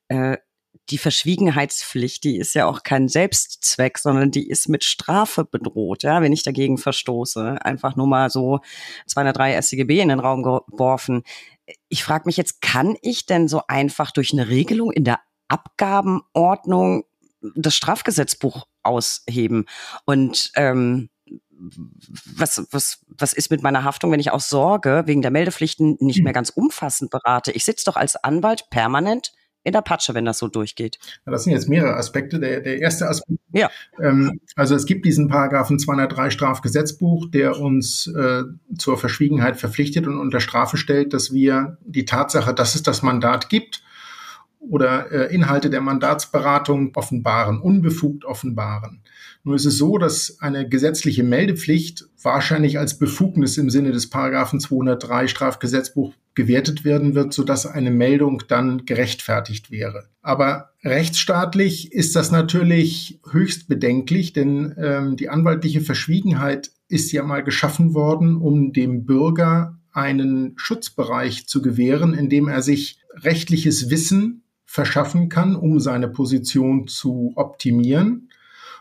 äh, 0.08 0.38
die 0.90 0.98
Verschwiegenheitspflicht, 0.98 2.24
die 2.24 2.38
ist 2.38 2.54
ja 2.54 2.66
auch 2.66 2.82
kein 2.82 3.08
Selbstzweck, 3.08 3.98
sondern 3.98 4.30
die 4.30 4.48
ist 4.48 4.68
mit 4.68 4.84
Strafe 4.84 5.44
bedroht, 5.44 6.02
ja, 6.02 6.22
wenn 6.22 6.32
ich 6.32 6.42
dagegen 6.42 6.78
verstoße. 6.78 7.58
Einfach 7.64 7.96
nur 7.96 8.06
mal 8.06 8.30
so 8.30 8.60
203 9.06 9.60
StGB 9.60 10.00
in 10.00 10.08
den 10.08 10.20
Raum 10.20 10.42
geworfen. 10.42 11.22
Ich 11.88 12.04
frage 12.04 12.24
mich 12.26 12.36
jetzt, 12.36 12.62
kann 12.62 12.96
ich 13.02 13.26
denn 13.26 13.48
so 13.48 13.62
einfach 13.68 14.10
durch 14.10 14.32
eine 14.32 14.48
Regelung 14.48 14.90
in 14.90 15.04
der 15.04 15.20
Abgabenordnung 15.48 17.04
das 17.54 17.74
Strafgesetzbuch 17.74 18.66
ausheben? 18.82 19.66
Und 20.04 20.50
ähm, 20.56 21.10
was, 22.24 22.66
was, 22.70 23.04
was 23.08 23.32
ist 23.32 23.50
mit 23.50 23.62
meiner 23.62 23.84
Haftung, 23.84 24.12
wenn 24.12 24.20
ich 24.20 24.30
aus 24.30 24.48
Sorge 24.48 25.02
wegen 25.06 25.22
der 25.22 25.30
Meldepflichten 25.30 25.96
nicht 26.00 26.22
mehr 26.22 26.32
ganz 26.32 26.50
umfassend 26.50 27.10
berate? 27.10 27.52
Ich 27.52 27.64
sitze 27.64 27.84
doch 27.84 27.96
als 27.96 28.16
Anwalt 28.16 28.70
permanent 28.70 29.32
in 29.68 29.72
der 29.72 29.82
Patsche, 29.82 30.14
wenn 30.14 30.24
das 30.24 30.38
so 30.38 30.48
durchgeht. 30.48 30.98
Das 31.24 31.44
sind 31.44 31.52
jetzt 31.52 31.68
mehrere 31.68 31.96
Aspekte. 31.96 32.40
Der, 32.40 32.60
der 32.60 32.80
erste 32.80 33.08
Aspekt, 33.08 33.40
ja. 33.52 33.70
Ähm, 34.00 34.40
also 34.56 34.74
es 34.74 34.86
gibt 34.86 35.06
diesen 35.06 35.28
Paragraphen 35.28 35.78
203 35.78 36.30
Strafgesetzbuch, 36.30 37.30
der 37.30 37.58
uns 37.58 38.06
äh, 38.08 38.42
zur 38.76 38.98
Verschwiegenheit 38.98 39.56
verpflichtet 39.56 40.06
und 40.06 40.18
unter 40.18 40.40
Strafe 40.40 40.76
stellt, 40.76 41.12
dass 41.12 41.32
wir 41.32 41.78
die 41.84 42.04
Tatsache, 42.04 42.52
dass 42.52 42.74
es 42.74 42.82
das 42.82 43.02
Mandat 43.02 43.48
gibt, 43.48 43.82
oder 44.60 45.10
äh, 45.10 45.34
Inhalte 45.34 45.70
der 45.70 45.80
Mandatsberatung 45.80 46.92
offenbaren, 46.94 47.60
unbefugt 47.60 48.24
offenbaren. 48.24 49.02
Nur 49.44 49.54
ist 49.54 49.64
es 49.64 49.78
so, 49.78 49.98
dass 49.98 50.38
eine 50.40 50.68
gesetzliche 50.68 51.22
Meldepflicht 51.22 52.06
wahrscheinlich 52.22 52.78
als 52.78 52.98
Befugnis 52.98 53.56
im 53.56 53.70
Sinne 53.70 53.92
des 53.92 54.10
Paragraphen 54.10 54.60
203 54.60 55.28
Strafgesetzbuch 55.28 56.12
gewertet 56.38 56.84
werden 56.84 57.16
wird, 57.16 57.32
sodass 57.34 57.66
eine 57.66 57.90
Meldung 57.90 58.44
dann 58.46 58.84
gerechtfertigt 58.84 59.72
wäre. 59.72 60.08
Aber 60.22 60.70
rechtsstaatlich 60.84 61.92
ist 61.92 62.14
das 62.14 62.30
natürlich 62.30 63.20
höchst 63.28 63.66
bedenklich, 63.66 64.34
denn 64.34 64.72
ähm, 64.78 65.16
die 65.16 65.30
anwaltliche 65.30 65.80
Verschwiegenheit 65.80 66.70
ist 66.86 67.10
ja 67.10 67.24
mal 67.24 67.42
geschaffen 67.42 67.92
worden, 67.92 68.36
um 68.36 68.72
dem 68.72 69.04
Bürger 69.04 69.80
einen 69.92 70.52
Schutzbereich 70.56 71.48
zu 71.48 71.60
gewähren, 71.60 72.14
in 72.14 72.28
dem 72.28 72.46
er 72.46 72.62
sich 72.62 73.00
rechtliches 73.14 73.90
Wissen 73.90 74.44
verschaffen 74.64 75.28
kann, 75.28 75.56
um 75.56 75.80
seine 75.80 76.06
Position 76.06 76.86
zu 76.86 77.32
optimieren. 77.34 78.30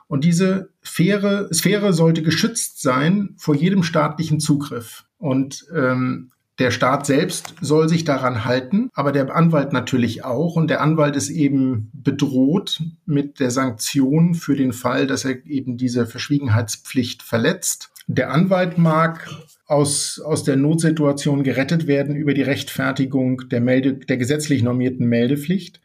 Und 0.08 0.26
diese 0.26 0.70
faire 0.82 1.50
Sphäre 1.52 1.92
sollte 1.92 2.22
geschützt 2.22 2.84
sein 2.84 3.34
vor 3.38 3.56
jedem 3.56 3.82
staatlichen 3.82 4.40
Zugriff. 4.40 5.06
Und 5.18 5.66
ähm, 5.76 6.30
der 6.60 6.72
Staat 6.72 7.06
selbst 7.06 7.54
soll 7.62 7.88
sich 7.88 8.04
daran 8.04 8.44
halten, 8.44 8.90
aber 8.94 9.12
der 9.12 9.36
Anwalt 9.36 9.74
natürlich 9.74 10.26
auch. 10.26 10.56
Und 10.56 10.70
der 10.70 10.82
Anwalt 10.82 11.16
ist 11.16 11.30
eben 11.30 11.92
bedroht 11.94 12.82
mit 13.06 13.40
der 13.40 13.52
Sanktion 13.52 14.34
für 14.34 14.56
den 14.56 14.74
Fall, 14.74 15.06
dass 15.06 15.24
er 15.24 15.46
eben 15.46 15.78
diese 15.78 16.08
Verschwiegenheitspflicht 16.08 17.22
verletzt. 17.22 17.92
Der 18.08 18.32
Anwalt 18.32 18.78
mag 18.78 19.30
aus, 19.68 20.20
aus 20.20 20.44
der 20.44 20.56
Notsituation 20.56 21.44
gerettet 21.44 21.86
werden 21.86 22.16
über 22.16 22.34
die 22.34 22.42
Rechtfertigung 22.42 23.50
der, 23.50 23.62
Melde, 23.62 23.94
der 23.94 24.18
gesetzlich 24.18 24.64
normierten 24.64 25.08
Meldepflicht. 25.08 25.82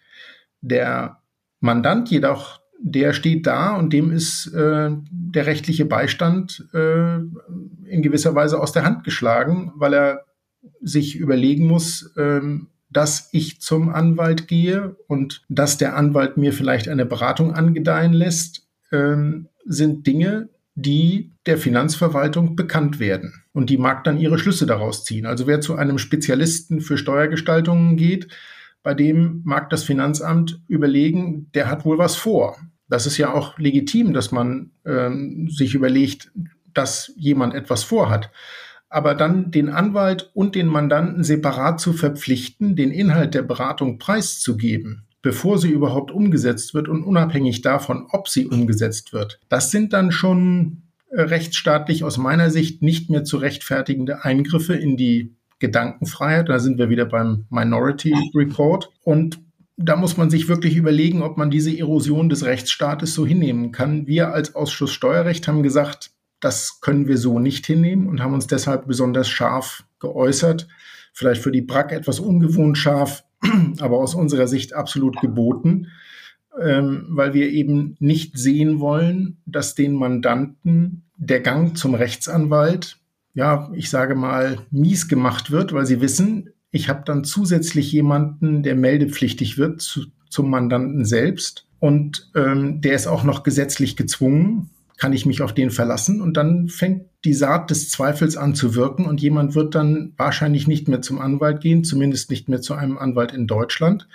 Der 0.63 1.21
Mandant 1.61 2.11
jedoch, 2.11 2.61
der 2.81 3.13
steht 3.13 3.47
da 3.47 3.77
und 3.77 3.93
dem 3.93 4.11
ist 4.11 4.47
äh, 4.55 4.91
der 5.11 5.47
rechtliche 5.47 5.85
Beistand 5.85 6.67
äh, 6.73 7.17
in 7.17 8.03
gewisser 8.03 8.35
Weise 8.35 8.59
aus 8.59 8.73
der 8.73 8.85
Hand 8.85 9.05
geschlagen, 9.05 9.73
weil 9.77 9.95
er 9.95 10.25
sich 10.81 11.17
überlegen 11.17 11.67
muss, 11.67 12.13
ähm, 12.17 12.69
dass 12.91 13.29
ich 13.33 13.61
zum 13.61 13.89
Anwalt 13.89 14.49
gehe 14.49 14.97
und 15.07 15.43
dass 15.49 15.79
der 15.79 15.97
Anwalt 15.97 16.37
mir 16.37 16.53
vielleicht 16.53 16.89
eine 16.89 17.07
Beratung 17.07 17.55
angedeihen 17.55 18.13
lässt, 18.13 18.67
ähm, 18.91 19.49
sind 19.65 20.07
Dinge, 20.07 20.51
die 20.75 21.33
der 21.47 21.59
Finanzverwaltung 21.59 22.57
bekannt 22.57 22.99
werden. 22.99 23.45
Und 23.53 23.71
die 23.71 23.79
mag 23.79 24.05
dann 24.05 24.19
ihre 24.19 24.39
Schlüsse 24.39 24.67
daraus 24.67 25.05
ziehen. 25.05 25.27
Also 25.27 25.47
wer 25.47 25.61
zu 25.61 25.75
einem 25.75 25.99
Spezialisten 25.99 26.81
für 26.81 26.97
Steuergestaltungen 26.97 27.97
geht, 27.97 28.29
bei 28.83 28.95
dem 28.95 29.43
mag 29.45 29.71
das 29.71 29.85
Finanzamt 29.85 30.61
überlegen, 30.69 31.51
der 31.53 31.71
hat 31.71 31.85
wohl 31.85 31.99
was 31.99 32.17
vor. 32.17 32.57
Das 32.89 33.07
ist 33.07 33.17
ja 33.17 33.33
auch 33.33 33.59
legitim, 33.59 34.13
dass 34.13 34.33
man 34.33 34.71
ähm, 34.85 35.49
sich 35.49 35.75
überlegt, 35.75 36.33
dass 36.75 37.13
jemand 37.17 37.55
etwas 37.55 37.85
vorhat. 37.85 38.31
Aber 38.93 39.15
dann 39.15 39.51
den 39.51 39.71
Anwalt 39.71 40.31
und 40.35 40.55
den 40.55 40.67
Mandanten 40.67 41.25
separat 41.25 41.81
zu 41.81 41.95
verpflichten, 41.95 42.77
den 42.77 42.91
Inhalt 42.91 43.33
der 43.33 43.41
Beratung 43.41 43.99
preiszugeben, 43.99 45.07
bevor 45.23 45.59
sie 45.59 45.71
überhaupt 45.71 46.11
umgesetzt 46.11 46.75
wird 46.75 46.89
und 46.89 47.03
unabhängig 47.03 47.63
davon, 47.63 48.07
ob 48.11 48.29
sie 48.29 48.47
umgesetzt 48.47 49.15
wird. 49.15 49.41
Das 49.49 49.71
sind 49.71 49.95
dann 49.95 50.13
schon 50.13 50.83
äh, 51.09 51.23
rechtsstaatlich 51.23 52.05
aus 52.05 52.19
meiner 52.19 52.51
Sicht 52.51 52.83
nicht 52.83 53.09
mehr 53.09 53.25
zu 53.25 53.39
rechtfertigende 53.39 54.25
Eingriffe 54.25 54.75
in 54.75 54.99
die 54.99 55.37
Gedankenfreiheit. 55.59 56.51
Da 56.51 56.59
sind 56.59 56.77
wir 56.77 56.91
wieder 56.91 57.07
beim 57.07 57.47
Minority 57.49 58.15
Report. 58.35 58.91
Und 59.05 59.41
da 59.79 59.97
muss 59.97 60.19
man 60.19 60.29
sich 60.29 60.49
wirklich 60.49 60.77
überlegen, 60.77 61.23
ob 61.23 61.39
man 61.39 61.51
diese 61.51 61.75
Erosion 61.75 62.29
des 62.29 62.45
Rechtsstaates 62.45 63.15
so 63.15 63.27
hinnehmen 63.27 63.73
kann. 63.73 64.07
Wir 64.07 64.35
als 64.35 64.55
Ausschuss 64.55 64.93
Steuerrecht 64.93 65.49
haben 65.49 65.63
gesagt, 65.63 66.11
das 66.43 66.81
können 66.81 67.07
wir 67.07 67.17
so 67.17 67.39
nicht 67.39 67.65
hinnehmen 67.67 68.09
und 68.09 68.21
haben 68.21 68.35
uns 68.35 68.49
deshalb 68.49 68.87
besonders 68.87 69.29
scharf 69.29 69.85
geäußert. 70.01 70.67
Vielleicht 71.13 71.41
für 71.41 71.53
die 71.53 71.63
BRAC 71.63 71.93
etwas 71.93 72.19
ungewohnt 72.19 72.77
scharf, 72.77 73.25
aber 73.81 73.99
aus 73.99 74.15
unserer 74.15 74.49
Sicht 74.49 74.75
absolut 74.75 75.21
geboten, 75.21 75.87
ähm, 76.61 77.07
weil 77.11 77.33
wir 77.33 77.49
eben 77.51 77.97
nicht 78.01 78.37
sehen 78.37 78.81
wollen, 78.81 79.39
dass 79.47 79.77
den 79.77 79.95
Mandanten 79.95 81.05
der 81.17 81.41
Gang 81.41 81.77
zum 81.79 81.95
Rechtsanwalt, 81.95 82.99
ja, 83.35 83.71
ich 83.75 83.89
sage 83.89 84.17
mal, 84.17 84.59
mies 84.73 85.07
gemacht 85.07 85.53
wird, 85.53 85.73
weil 85.73 85.87
sie 85.87 86.01
wissen, 86.01 86.51
ich 86.73 86.89
habe 86.89 87.03
dann 87.05 87.23
zusätzlich 87.23 87.93
jemanden, 87.93 88.65
der 88.65 88.75
meldepflichtig 88.75 89.59
wird 89.59 89.81
zu, 89.81 90.07
zum 90.29 90.51
Mandanten 90.51 91.05
selbst 91.05 91.69
und 91.79 92.31
ähm, 92.35 92.81
der 92.81 92.95
ist 92.95 93.07
auch 93.07 93.23
noch 93.23 93.45
gesetzlich 93.45 93.97
gezwungen, 93.97 94.71
kann 94.99 95.13
ich 95.13 95.27
mich 95.27 95.43
auf 95.43 95.53
den 95.53 95.71
verlassen 95.71 96.21
und 96.21 96.37
dann 96.37 96.69
fängt 96.69 97.07
die 97.25 97.35
Saat 97.35 97.71
des 97.71 97.89
Zweifels 97.89 98.37
an 98.37 98.55
zu 98.55 98.75
wirken 98.75 99.07
und 99.07 99.21
jemand 99.21 99.55
wird 99.55 99.75
dann 99.75 100.13
wahrscheinlich 100.17 100.67
nicht 100.67 100.89
mehr 100.89 101.03
zum 101.03 101.21
Anwalt 101.21 101.61
gehen, 101.61 101.85
zumindest 101.85 102.31
nicht 102.31 102.49
mehr 102.49 102.61
zu 102.61 102.75
einem 102.75 102.99
Anwalt 102.99 103.33
in 103.33 103.47
Deutschland, 103.47 104.09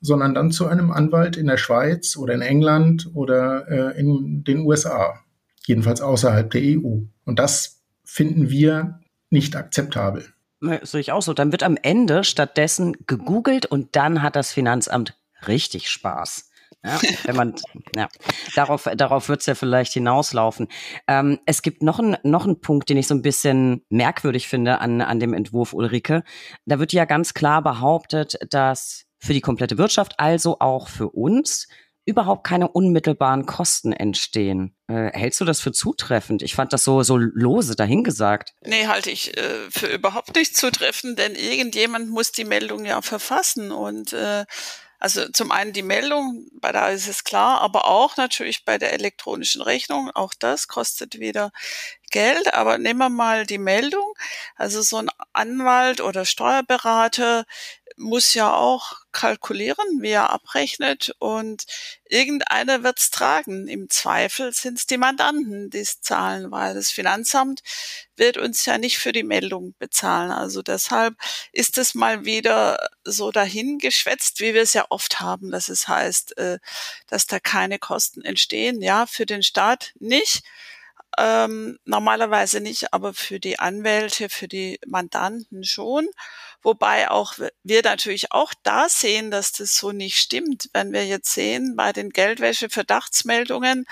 sondern 0.00 0.34
dann 0.34 0.50
zu 0.50 0.66
einem 0.66 0.90
Anwalt 0.90 1.36
in 1.36 1.46
der 1.46 1.56
Schweiz 1.56 2.16
oder 2.16 2.34
in 2.34 2.42
England 2.42 3.10
oder 3.14 3.68
äh, 3.68 4.00
in 4.00 4.44
den 4.44 4.60
USA, 4.60 5.20
jedenfalls 5.66 6.00
außerhalb 6.00 6.50
der 6.50 6.62
EU. 6.62 6.98
Und 7.24 7.38
das 7.38 7.80
finden 8.04 8.50
wir 8.50 9.00
nicht 9.30 9.56
akzeptabel. 9.56 10.26
Sehe 10.82 11.00
ich 11.00 11.10
auch 11.10 11.22
so. 11.22 11.34
Dann 11.34 11.50
wird 11.50 11.64
am 11.64 11.76
Ende 11.80 12.22
stattdessen 12.22 12.96
gegoogelt 13.06 13.66
und 13.66 13.96
dann 13.96 14.22
hat 14.22 14.36
das 14.36 14.52
Finanzamt 14.52 15.16
richtig 15.48 15.90
Spaß. 15.90 16.51
Ja, 16.84 17.00
wenn 17.24 17.36
man, 17.36 17.54
ja, 17.94 18.08
darauf, 18.56 18.88
darauf 18.96 19.28
wird 19.28 19.40
es 19.40 19.46
ja 19.46 19.54
vielleicht 19.54 19.92
hinauslaufen. 19.92 20.68
Ähm, 21.06 21.38
es 21.46 21.62
gibt 21.62 21.82
noch 21.82 22.00
einen 22.00 22.16
noch 22.24 22.44
einen 22.44 22.60
Punkt, 22.60 22.88
den 22.88 22.96
ich 22.96 23.06
so 23.06 23.14
ein 23.14 23.22
bisschen 23.22 23.84
merkwürdig 23.88 24.48
finde 24.48 24.80
an, 24.80 25.00
an 25.00 25.20
dem 25.20 25.32
Entwurf 25.32 25.74
Ulrike. 25.74 26.24
Da 26.66 26.78
wird 26.78 26.92
ja 26.92 27.04
ganz 27.04 27.34
klar 27.34 27.62
behauptet, 27.62 28.36
dass 28.50 29.04
für 29.18 29.32
die 29.32 29.40
komplette 29.40 29.78
Wirtschaft, 29.78 30.18
also 30.18 30.56
auch 30.58 30.88
für 30.88 31.08
uns, 31.08 31.68
überhaupt 32.04 32.44
keine 32.44 32.68
unmittelbaren 32.68 33.46
Kosten 33.46 33.92
entstehen. 33.92 34.74
Äh, 34.88 35.10
hältst 35.12 35.40
du 35.40 35.44
das 35.44 35.60
für 35.60 35.70
zutreffend? 35.70 36.42
Ich 36.42 36.56
fand 36.56 36.72
das 36.72 36.82
so, 36.82 37.02
so 37.04 37.16
lose 37.16 37.76
dahingesagt. 37.76 38.54
Nee, 38.62 38.88
halte 38.88 39.10
ich 39.10 39.36
äh, 39.36 39.70
für 39.70 39.86
überhaupt 39.86 40.34
nicht 40.34 40.56
zutreffend, 40.56 41.18
denn 41.18 41.36
irgendjemand 41.36 42.10
muss 42.10 42.32
die 42.32 42.44
Meldung 42.44 42.84
ja 42.84 43.00
verfassen 43.02 43.70
und 43.70 44.12
äh, 44.12 44.44
also 45.02 45.28
zum 45.32 45.50
einen 45.50 45.72
die 45.72 45.82
Meldung, 45.82 46.46
bei 46.60 46.70
da 46.70 46.86
ist 46.90 47.08
es 47.08 47.24
klar, 47.24 47.60
aber 47.60 47.86
auch 47.86 48.16
natürlich 48.16 48.64
bei 48.64 48.78
der 48.78 48.92
elektronischen 48.92 49.60
Rechnung. 49.60 50.12
Auch 50.14 50.32
das 50.32 50.68
kostet 50.68 51.18
wieder 51.18 51.50
Geld. 52.12 52.54
Aber 52.54 52.78
nehmen 52.78 53.00
wir 53.00 53.08
mal 53.08 53.44
die 53.44 53.58
Meldung. 53.58 54.14
Also 54.54 54.80
so 54.80 54.98
ein 54.98 55.10
Anwalt 55.32 56.00
oder 56.00 56.24
Steuerberater 56.24 57.46
muss 58.02 58.34
ja 58.34 58.52
auch 58.54 58.92
kalkulieren, 59.12 60.00
wie 60.00 60.10
er 60.10 60.30
abrechnet 60.30 61.14
und 61.18 61.64
irgendeiner 62.08 62.82
wird's 62.82 63.10
tragen. 63.10 63.68
Im 63.68 63.88
Zweifel 63.88 64.52
sind's 64.52 64.86
die 64.86 64.96
Mandanten, 64.96 65.70
die 65.70 65.78
es 65.78 66.00
zahlen, 66.00 66.50
weil 66.50 66.74
das 66.74 66.90
Finanzamt 66.90 67.62
wird 68.16 68.36
uns 68.38 68.64
ja 68.66 68.78
nicht 68.78 68.98
für 68.98 69.12
die 69.12 69.22
Meldung 69.22 69.74
bezahlen. 69.78 70.30
Also 70.30 70.62
deshalb 70.62 71.14
ist 71.52 71.78
es 71.78 71.94
mal 71.94 72.24
wieder 72.24 72.88
so 73.04 73.30
dahingeschwätzt, 73.30 74.40
wie 74.40 74.54
wir 74.54 74.62
es 74.62 74.72
ja 74.72 74.86
oft 74.90 75.20
haben, 75.20 75.50
dass 75.50 75.68
es 75.68 75.88
heißt, 75.88 76.36
äh, 76.38 76.58
dass 77.06 77.26
da 77.26 77.40
keine 77.40 77.78
Kosten 77.78 78.22
entstehen. 78.22 78.82
Ja, 78.82 79.06
für 79.06 79.26
den 79.26 79.42
Staat 79.42 79.92
nicht 79.98 80.42
ähm, 81.18 81.78
normalerweise 81.84 82.60
nicht, 82.60 82.92
aber 82.92 83.14
für 83.14 83.40
die 83.40 83.58
Anwälte, 83.58 84.28
für 84.28 84.48
die 84.48 84.78
Mandanten 84.86 85.64
schon. 85.64 86.08
Wobei 86.62 87.10
auch 87.10 87.34
wir 87.62 87.82
natürlich 87.82 88.32
auch 88.32 88.54
da 88.62 88.88
sehen, 88.88 89.30
dass 89.30 89.52
das 89.52 89.74
so 89.74 89.92
nicht 89.92 90.18
stimmt. 90.18 90.70
Wenn 90.72 90.92
wir 90.92 91.06
jetzt 91.06 91.32
sehen, 91.32 91.74
bei 91.76 91.92
den 91.92 92.10
Geldwäsche-Verdachtsmeldungen 92.10 93.84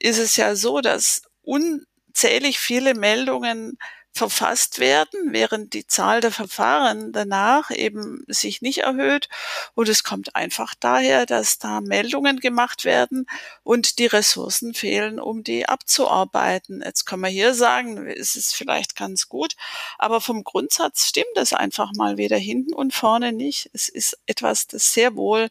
ist 0.00 0.18
es 0.18 0.36
ja 0.36 0.56
so, 0.56 0.80
dass 0.80 1.22
unzählig 1.42 2.58
viele 2.58 2.94
Meldungen 2.94 3.78
verfasst 4.18 4.80
werden, 4.80 5.32
während 5.32 5.72
die 5.72 5.86
Zahl 5.86 6.20
der 6.20 6.32
Verfahren 6.32 7.12
danach 7.12 7.70
eben 7.70 8.24
sich 8.26 8.60
nicht 8.60 8.78
erhöht. 8.78 9.28
Und 9.74 9.88
es 9.88 10.04
kommt 10.04 10.34
einfach 10.34 10.74
daher, 10.78 11.24
dass 11.24 11.58
da 11.58 11.80
Meldungen 11.80 12.40
gemacht 12.40 12.84
werden 12.84 13.26
und 13.62 13.98
die 13.98 14.06
Ressourcen 14.06 14.74
fehlen, 14.74 15.20
um 15.20 15.44
die 15.44 15.66
abzuarbeiten. 15.68 16.82
Jetzt 16.84 17.04
kann 17.06 17.20
man 17.20 17.30
hier 17.30 17.54
sagen, 17.54 18.06
es 18.08 18.36
ist 18.36 18.54
vielleicht 18.54 18.96
ganz 18.96 19.28
gut, 19.28 19.54
aber 19.98 20.20
vom 20.20 20.44
Grundsatz 20.44 21.06
stimmt 21.06 21.36
es 21.36 21.52
einfach 21.52 21.92
mal 21.96 22.16
weder 22.16 22.36
hinten 22.36 22.74
und 22.74 22.92
vorne 22.92 23.32
nicht. 23.32 23.70
Es 23.72 23.88
ist 23.88 24.18
etwas, 24.26 24.66
das 24.66 24.92
sehr 24.92 25.14
wohl 25.16 25.48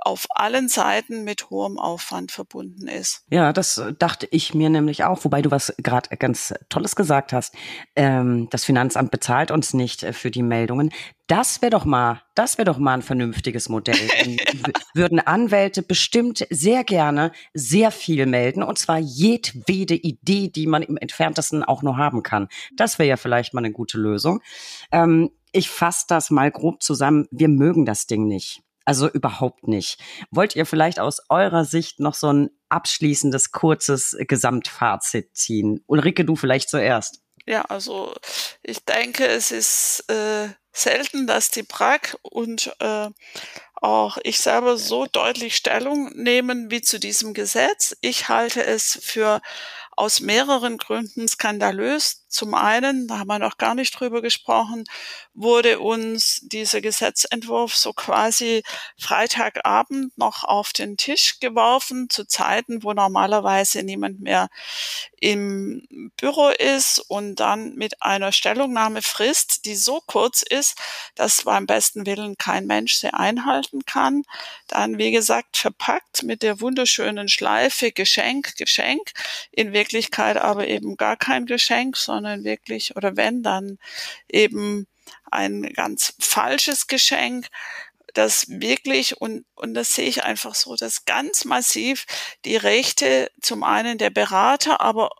auf 0.00 0.26
allen 0.30 0.68
Seiten 0.68 1.24
mit 1.24 1.50
hohem 1.50 1.78
Aufwand 1.78 2.30
verbunden 2.32 2.88
ist. 2.88 3.24
Ja, 3.30 3.52
das 3.52 3.78
äh, 3.78 3.92
dachte 3.92 4.28
ich 4.30 4.54
mir 4.54 4.70
nämlich 4.70 5.04
auch, 5.04 5.24
wobei 5.24 5.42
du 5.42 5.50
was 5.50 5.74
gerade 5.78 6.16
ganz 6.16 6.54
Tolles 6.68 6.96
gesagt 6.96 7.32
hast. 7.32 7.54
Ähm, 7.96 8.48
das 8.50 8.64
Finanzamt 8.64 9.10
bezahlt 9.10 9.50
uns 9.50 9.74
nicht 9.74 10.02
äh, 10.02 10.12
für 10.12 10.30
die 10.30 10.42
Meldungen. 10.42 10.90
Das 11.26 11.60
wäre 11.60 11.70
doch 11.70 11.84
mal, 11.84 12.22
das 12.34 12.56
wäre 12.56 12.64
doch 12.64 12.78
mal 12.78 12.94
ein 12.94 13.02
vernünftiges 13.02 13.68
Modell. 13.68 13.96
würden 14.94 15.20
Anwälte 15.20 15.82
bestimmt 15.82 16.46
sehr 16.48 16.84
gerne 16.84 17.32
sehr 17.52 17.90
viel 17.90 18.24
melden 18.26 18.62
und 18.62 18.78
zwar 18.78 18.98
jedwede 18.98 19.94
Idee, 19.94 20.48
die 20.48 20.66
man 20.66 20.82
im 20.82 20.96
entferntesten 20.96 21.62
auch 21.64 21.82
nur 21.82 21.96
haben 21.96 22.22
kann. 22.22 22.48
Das 22.76 22.98
wäre 22.98 23.08
ja 23.08 23.16
vielleicht 23.16 23.52
mal 23.52 23.60
eine 23.60 23.72
gute 23.72 23.98
Lösung. 23.98 24.40
Ähm, 24.90 25.30
ich 25.52 25.68
fasse 25.68 26.04
das 26.08 26.30
mal 26.30 26.50
grob 26.50 26.82
zusammen. 26.82 27.26
Wir 27.30 27.48
mögen 27.48 27.84
das 27.84 28.06
Ding 28.06 28.26
nicht. 28.26 28.62
Also 28.88 29.06
überhaupt 29.06 29.68
nicht. 29.68 29.98
Wollt 30.30 30.56
ihr 30.56 30.64
vielleicht 30.64 30.98
aus 30.98 31.20
eurer 31.28 31.66
Sicht 31.66 32.00
noch 32.00 32.14
so 32.14 32.32
ein 32.32 32.48
abschließendes, 32.70 33.52
kurzes 33.52 34.16
Gesamtfazit 34.18 35.36
ziehen? 35.36 35.84
Ulrike, 35.86 36.24
du 36.24 36.36
vielleicht 36.36 36.70
zuerst. 36.70 37.20
Ja, 37.44 37.66
also 37.66 38.14
ich 38.62 38.82
denke, 38.86 39.26
es 39.26 39.52
ist 39.52 40.04
äh, 40.08 40.48
selten, 40.72 41.26
dass 41.26 41.50
die 41.50 41.64
Prag 41.64 42.00
und 42.22 42.74
äh, 42.80 43.10
auch 43.74 44.16
ich 44.22 44.38
selber 44.38 44.78
so 44.78 45.04
deutlich 45.04 45.54
Stellung 45.54 46.10
nehmen 46.14 46.70
wie 46.70 46.80
zu 46.80 46.98
diesem 46.98 47.34
Gesetz. 47.34 47.94
Ich 48.00 48.30
halte 48.30 48.64
es 48.64 48.98
für 49.02 49.42
aus 49.98 50.20
mehreren 50.20 50.78
Gründen 50.78 51.26
skandalös. 51.26 52.24
Zum 52.28 52.54
einen, 52.54 53.08
da 53.08 53.18
haben 53.18 53.26
wir 53.26 53.38
noch 53.38 53.58
gar 53.58 53.74
nicht 53.74 53.98
drüber 53.98 54.22
gesprochen, 54.22 54.84
wurde 55.34 55.80
uns 55.80 56.40
dieser 56.42 56.80
Gesetzentwurf 56.80 57.74
so 57.74 57.92
quasi 57.92 58.62
Freitagabend 58.98 60.16
noch 60.16 60.44
auf 60.44 60.72
den 60.72 60.96
Tisch 60.96 61.40
geworfen, 61.40 62.08
zu 62.10 62.26
Zeiten, 62.26 62.84
wo 62.84 62.92
normalerweise 62.92 63.82
niemand 63.82 64.20
mehr 64.20 64.50
im 65.20 66.12
Büro 66.16 66.48
ist 66.50 66.98
und 67.08 67.36
dann 67.36 67.74
mit 67.74 68.00
einer 68.02 68.30
Stellungnahmefrist, 68.30 69.64
die 69.64 69.74
so 69.74 70.00
kurz 70.06 70.42
ist, 70.42 70.76
dass 71.16 71.42
beim 71.42 71.66
besten 71.66 72.06
Willen 72.06 72.36
kein 72.36 72.66
Mensch 72.66 72.94
sie 72.94 73.12
einhalten 73.12 73.84
kann. 73.84 74.22
Dann, 74.68 74.98
wie 74.98 75.10
gesagt, 75.10 75.56
verpackt 75.56 76.22
mit 76.22 76.42
der 76.42 76.60
wunderschönen 76.60 77.28
Schleife 77.28 77.90
Geschenk, 77.90 78.56
Geschenk, 78.56 79.12
in 79.50 79.72
Wirklichkeit 79.72 79.87
aber 79.92 80.68
eben 80.68 80.96
gar 80.96 81.16
kein 81.16 81.46
Geschenk, 81.46 81.96
sondern 81.96 82.44
wirklich, 82.44 82.96
oder 82.96 83.16
wenn, 83.16 83.42
dann 83.42 83.78
eben 84.28 84.86
ein 85.30 85.62
ganz 85.74 86.14
falsches 86.18 86.86
Geschenk, 86.86 87.48
das 88.14 88.46
wirklich, 88.48 89.20
und, 89.20 89.44
und 89.54 89.74
das 89.74 89.94
sehe 89.94 90.08
ich 90.08 90.24
einfach 90.24 90.54
so, 90.54 90.76
dass 90.76 91.04
ganz 91.04 91.44
massiv 91.44 92.06
die 92.44 92.56
Rechte 92.56 93.30
zum 93.40 93.62
einen 93.62 93.98
der 93.98 94.10
Berater, 94.10 94.80
aber 94.80 95.10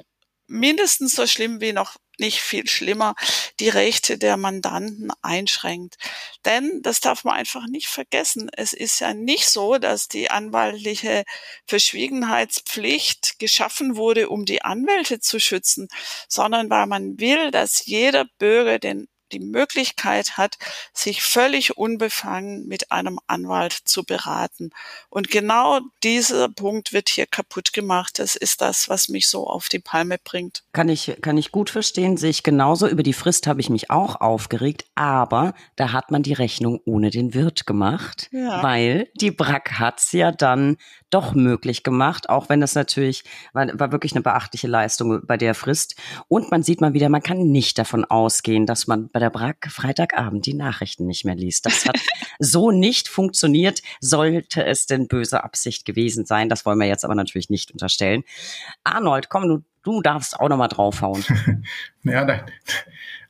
mindestens 0.46 1.14
so 1.14 1.26
schlimm 1.26 1.60
wie 1.60 1.72
noch 1.72 1.96
nicht 2.18 2.40
viel 2.40 2.66
schlimmer, 2.68 3.14
die 3.60 3.68
Rechte 3.68 4.18
der 4.18 4.36
Mandanten 4.36 5.10
einschränkt. 5.22 5.96
Denn, 6.44 6.80
das 6.82 7.00
darf 7.00 7.24
man 7.24 7.34
einfach 7.34 7.66
nicht 7.66 7.88
vergessen, 7.88 8.50
es 8.56 8.72
ist 8.72 9.00
ja 9.00 9.14
nicht 9.14 9.48
so, 9.48 9.78
dass 9.78 10.08
die 10.08 10.30
anwaltliche 10.30 11.24
Verschwiegenheitspflicht 11.66 13.27
geschaffen 13.38 13.96
wurde, 13.96 14.28
um 14.28 14.44
die 14.44 14.62
Anwälte 14.62 15.20
zu 15.20 15.38
schützen, 15.40 15.88
sondern 16.28 16.70
weil 16.70 16.86
man 16.86 17.18
will, 17.18 17.50
dass 17.50 17.86
jeder 17.86 18.26
Bürger 18.38 18.78
den 18.78 19.08
die 19.32 19.40
Möglichkeit 19.40 20.36
hat, 20.36 20.56
sich 20.92 21.22
völlig 21.22 21.76
unbefangen 21.76 22.66
mit 22.66 22.90
einem 22.90 23.18
Anwalt 23.26 23.72
zu 23.72 24.04
beraten. 24.04 24.70
Und 25.10 25.30
genau 25.30 25.80
dieser 26.02 26.48
Punkt 26.48 26.92
wird 26.92 27.08
hier 27.08 27.26
kaputt 27.26 27.72
gemacht. 27.72 28.18
Das 28.18 28.36
ist 28.36 28.60
das, 28.60 28.88
was 28.88 29.08
mich 29.08 29.28
so 29.28 29.46
auf 29.46 29.68
die 29.68 29.78
Palme 29.78 30.18
bringt. 30.22 30.62
Kann 30.72 30.88
ich, 30.88 31.16
kann 31.20 31.36
ich 31.36 31.52
gut 31.52 31.70
verstehen, 31.70 32.16
sehe 32.16 32.30
ich 32.30 32.42
genauso. 32.42 32.88
Über 32.88 33.02
die 33.02 33.12
Frist 33.12 33.46
habe 33.46 33.60
ich 33.60 33.70
mich 33.70 33.90
auch 33.90 34.20
aufgeregt, 34.20 34.84
aber 34.94 35.54
da 35.76 35.92
hat 35.92 36.10
man 36.10 36.22
die 36.22 36.32
Rechnung 36.32 36.80
ohne 36.84 37.10
den 37.10 37.34
Wirt 37.34 37.66
gemacht, 37.66 38.28
ja. 38.32 38.62
weil 38.62 39.08
die 39.14 39.30
Brack 39.30 39.78
hat's 39.78 40.12
ja 40.12 40.32
dann 40.32 40.76
doch 41.10 41.34
möglich 41.34 41.82
gemacht, 41.82 42.28
auch 42.28 42.48
wenn 42.48 42.60
das 42.60 42.74
natürlich 42.74 43.24
war, 43.52 43.66
war 43.78 43.92
wirklich 43.92 44.12
eine 44.12 44.22
beachtliche 44.22 44.68
Leistung 44.68 45.26
bei 45.26 45.36
der 45.36 45.54
Frist. 45.54 45.96
Und 46.28 46.50
man 46.50 46.62
sieht 46.62 46.80
mal 46.80 46.94
wieder, 46.94 47.08
man 47.08 47.22
kann 47.22 47.50
nicht 47.50 47.78
davon 47.78 48.04
ausgehen, 48.04 48.66
dass 48.66 48.86
man 48.86 49.08
bei 49.10 49.20
der 49.20 49.30
Brack 49.30 49.68
Freitagabend 49.70 50.46
die 50.46 50.54
Nachrichten 50.54 51.06
nicht 51.06 51.24
mehr 51.24 51.34
liest. 51.34 51.66
Das 51.66 51.86
hat 51.86 51.98
so 52.38 52.70
nicht 52.70 53.08
funktioniert. 53.08 53.82
Sollte 54.00 54.64
es 54.64 54.86
denn 54.86 55.08
böse 55.08 55.42
Absicht 55.44 55.84
gewesen 55.84 56.26
sein? 56.26 56.48
Das 56.48 56.66
wollen 56.66 56.78
wir 56.78 56.86
jetzt 56.86 57.04
aber 57.04 57.14
natürlich 57.14 57.50
nicht 57.50 57.70
unterstellen. 57.70 58.24
Arnold, 58.84 59.28
komm, 59.28 59.48
du, 59.48 59.64
du 59.82 60.02
darfst 60.02 60.38
auch 60.38 60.48
noch 60.48 60.56
mal 60.56 60.68
draufhauen. 60.68 61.24
ja, 62.04 62.44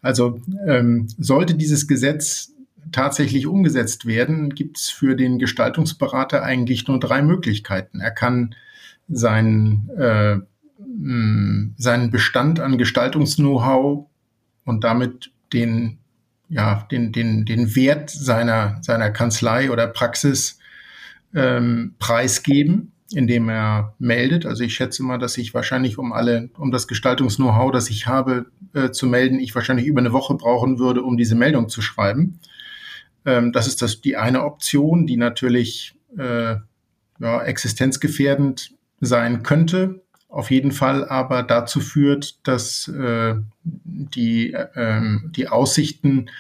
also 0.02 0.40
ähm, 0.66 1.08
sollte 1.18 1.54
dieses 1.54 1.86
Gesetz 1.86 2.52
tatsächlich 2.92 3.46
umgesetzt 3.46 4.06
werden, 4.06 4.54
gibt 4.54 4.78
es 4.78 4.90
für 4.90 5.16
den 5.16 5.38
Gestaltungsberater 5.38 6.42
eigentlich 6.42 6.86
nur 6.88 7.00
drei 7.00 7.22
Möglichkeiten. 7.22 8.00
Er 8.00 8.10
kann 8.10 8.54
seinen, 9.08 9.88
äh, 9.90 10.38
seinen 11.76 12.10
Bestand 12.10 12.60
an 12.60 12.78
Gestaltungs-Know-how 12.78 14.06
und 14.64 14.84
damit 14.84 15.32
den, 15.52 15.98
ja, 16.48 16.86
den, 16.90 17.12
den, 17.12 17.44
den 17.44 17.74
Wert 17.74 18.10
seiner, 18.10 18.78
seiner 18.82 19.10
Kanzlei 19.10 19.70
oder 19.70 19.86
Praxis 19.86 20.58
ähm, 21.34 21.94
preisgeben, 21.98 22.92
indem 23.12 23.48
er 23.48 23.94
meldet. 23.98 24.44
Also 24.46 24.64
ich 24.64 24.74
schätze 24.74 25.02
mal, 25.02 25.18
dass 25.18 25.38
ich 25.38 25.54
wahrscheinlich 25.54 25.98
um 25.98 26.12
alle, 26.12 26.50
um 26.58 26.70
das 26.70 26.86
Gestaltungs-Know-how, 26.86 27.72
das 27.72 27.90
ich 27.90 28.06
habe, 28.06 28.46
äh, 28.74 28.90
zu 28.90 29.06
melden, 29.06 29.40
ich 29.40 29.54
wahrscheinlich 29.54 29.86
über 29.86 30.00
eine 30.00 30.12
Woche 30.12 30.34
brauchen 30.34 30.78
würde, 30.78 31.02
um 31.02 31.16
diese 31.16 31.34
Meldung 31.34 31.68
zu 31.68 31.80
schreiben. 31.80 32.40
Ähm, 33.24 33.52
das 33.52 33.66
ist 33.66 33.82
das 33.82 34.00
die 34.00 34.16
eine 34.16 34.44
Option, 34.44 35.06
die 35.06 35.16
natürlich 35.16 35.94
äh, 36.16 36.56
ja, 37.20 37.42
existenzgefährdend 37.42 38.72
sein 39.00 39.42
könnte, 39.42 40.02
auf 40.28 40.50
jeden 40.50 40.72
Fall 40.72 41.08
aber 41.08 41.42
dazu 41.42 41.80
führt, 41.80 42.46
dass 42.46 42.86
äh, 42.88 43.34
die, 43.64 44.52
äh, 44.52 45.00
die 45.30 45.48
Aussichten 45.48 46.30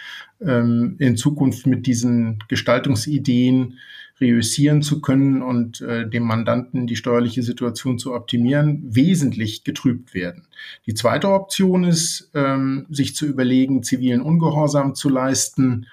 äh, 0.40 0.60
in 0.60 1.16
Zukunft 1.16 1.66
mit 1.66 1.86
diesen 1.86 2.38
Gestaltungsideen 2.48 3.78
reüssieren 4.20 4.82
zu 4.82 5.00
können 5.00 5.42
und 5.42 5.80
äh, 5.80 6.08
dem 6.08 6.24
Mandanten 6.24 6.86
die 6.86 6.96
steuerliche 6.96 7.42
Situation 7.42 7.98
zu 7.98 8.14
optimieren, 8.14 8.82
wesentlich 8.84 9.64
getrübt 9.64 10.12
werden. 10.12 10.48
Die 10.86 10.94
zweite 10.94 11.30
Option 11.30 11.84
ist, 11.84 12.30
ähm, 12.34 12.86
sich 12.90 13.14
zu 13.14 13.26
überlegen, 13.26 13.82
zivilen 13.82 14.20
Ungehorsam 14.20 14.94
zu 14.94 15.08
leisten 15.08 15.86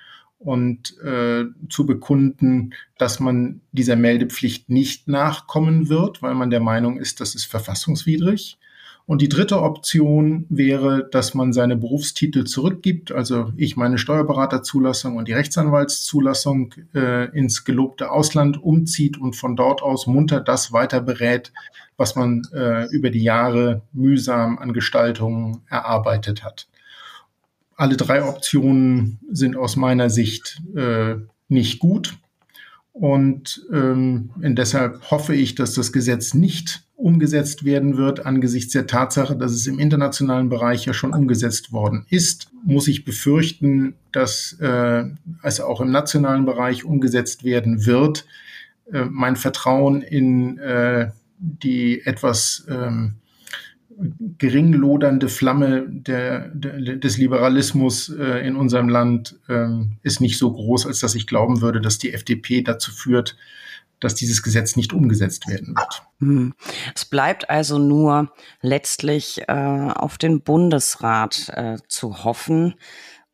und 0.46 0.98
äh, 1.00 1.46
zu 1.70 1.88
bekunden, 1.88 2.74
dass 3.00 3.20
man 3.20 3.62
dieser 3.72 3.96
Meldepflicht 3.96 4.70
nicht 4.70 5.08
nachkommen 5.08 5.90
wird, 5.90 6.22
weil 6.22 6.36
man 6.36 6.52
der 6.52 6.60
Meinung 6.60 6.98
ist, 6.98 7.20
das 7.20 7.34
ist 7.34 7.46
verfassungswidrig. 7.46 8.60
Und 9.08 9.22
die 9.22 9.30
dritte 9.30 9.62
Option 9.62 10.46
wäre, 10.50 11.08
dass 11.12 11.34
man 11.34 11.52
seine 11.52 11.76
Berufstitel 11.76 12.44
zurückgibt, 12.44 13.12
also 13.12 13.52
ich 13.56 13.76
meine 13.76 13.98
Steuerberaterzulassung 13.98 15.16
und 15.16 15.28
die 15.28 15.34
Rechtsanwaltszulassung 15.34 16.74
äh, 16.94 17.30
ins 17.38 17.66
gelobte 17.66 18.12
Ausland 18.12 18.62
umzieht 18.62 19.20
und 19.20 19.36
von 19.36 19.56
dort 19.56 19.82
aus 19.82 20.06
munter 20.08 20.42
das 20.42 20.74
weiter 20.74 21.02
berät, 21.02 21.54
was 21.98 22.16
man 22.16 22.44
äh, 22.54 22.88
über 22.92 23.10
die 23.10 23.24
Jahre 23.24 23.82
mühsam 23.94 24.60
an 24.60 24.74
Gestaltungen 24.74 25.62
erarbeitet 25.70 26.44
hat 26.44 26.68
alle 27.76 27.98
drei 27.98 28.24
Optionen 28.24 29.20
sind 29.32 29.56
aus 29.56 29.76
meiner 29.76 30.10
Sicht 30.10 30.62
äh, 30.76 31.16
nicht 31.48 31.80
gut. 31.80 32.18
Und 32.94 33.66
ähm, 33.74 34.30
deshalb 34.38 35.12
hoffe 35.12 35.36
ich, 35.36 35.56
dass 35.56 35.74
das 35.74 35.92
Gesetz 35.92 36.34
nicht 36.34 36.86
umgesetzt 36.96 37.66
werden 37.66 37.98
wird, 37.98 38.26
angesichts 38.26 38.72
der 38.72 38.88
Tatsache, 38.88 39.36
dass 39.36 39.52
es 39.52 39.68
im 39.68 39.80
internationalen 39.80 40.48
Bereich 40.48 40.86
ja 40.86 40.94
schon 40.94 41.14
umgesetzt 41.14 41.74
worden 41.74 42.06
ist, 42.10 42.52
muss 42.64 42.88
ich 42.88 43.04
befürchten, 43.04 43.96
dass 44.14 44.54
äh, 44.62 45.04
es 45.44 45.60
auch 45.60 45.82
im 45.82 45.92
nationalen 45.92 46.46
Bereich 46.46 46.86
umgesetzt 46.86 47.44
werden 47.44 47.86
wird. 47.86 48.26
Äh, 48.92 49.06
mein 49.10 49.36
Vertrauen 49.36 50.02
in 50.02 50.58
äh, 50.60 51.12
die 51.38 52.02
etwas 52.06 52.66
ähm, 52.70 53.16
gering 54.38 54.74
lodernde 54.74 55.30
Flamme 55.30 55.86
der, 55.88 56.50
der, 56.50 56.98
des 56.98 57.18
Liberalismus 57.18 58.10
äh, 58.10 58.46
in 58.46 58.56
unserem 58.56 58.90
Land 58.90 59.40
äh, 59.48 59.68
ist 60.04 60.22
nicht 60.22 60.38
so 60.38 60.52
groß, 60.52 60.86
als 60.86 61.00
dass 61.00 61.16
ich 61.16 61.28
glauben 61.28 61.62
würde, 61.62 61.82
dass 61.82 61.98
die 61.98 62.14
FDP 62.14 62.62
dazu 62.62 62.92
führt, 62.92 63.38
dass 64.00 64.16
dieses 64.16 64.44
Gesetz 64.44 64.76
nicht 64.76 64.94
umgesetzt 64.94 65.48
werden 65.48 65.76
wird. 65.76 66.04
Hm. 66.20 66.54
Es 66.94 67.06
bleibt 67.06 67.50
also 67.50 67.80
nur 67.80 68.32
letztlich 68.62 69.42
äh, 69.48 69.54
auf 69.54 70.18
den 70.18 70.42
Bundesrat 70.42 71.50
äh, 71.54 71.78
zu 71.88 72.24
hoffen, 72.24 72.76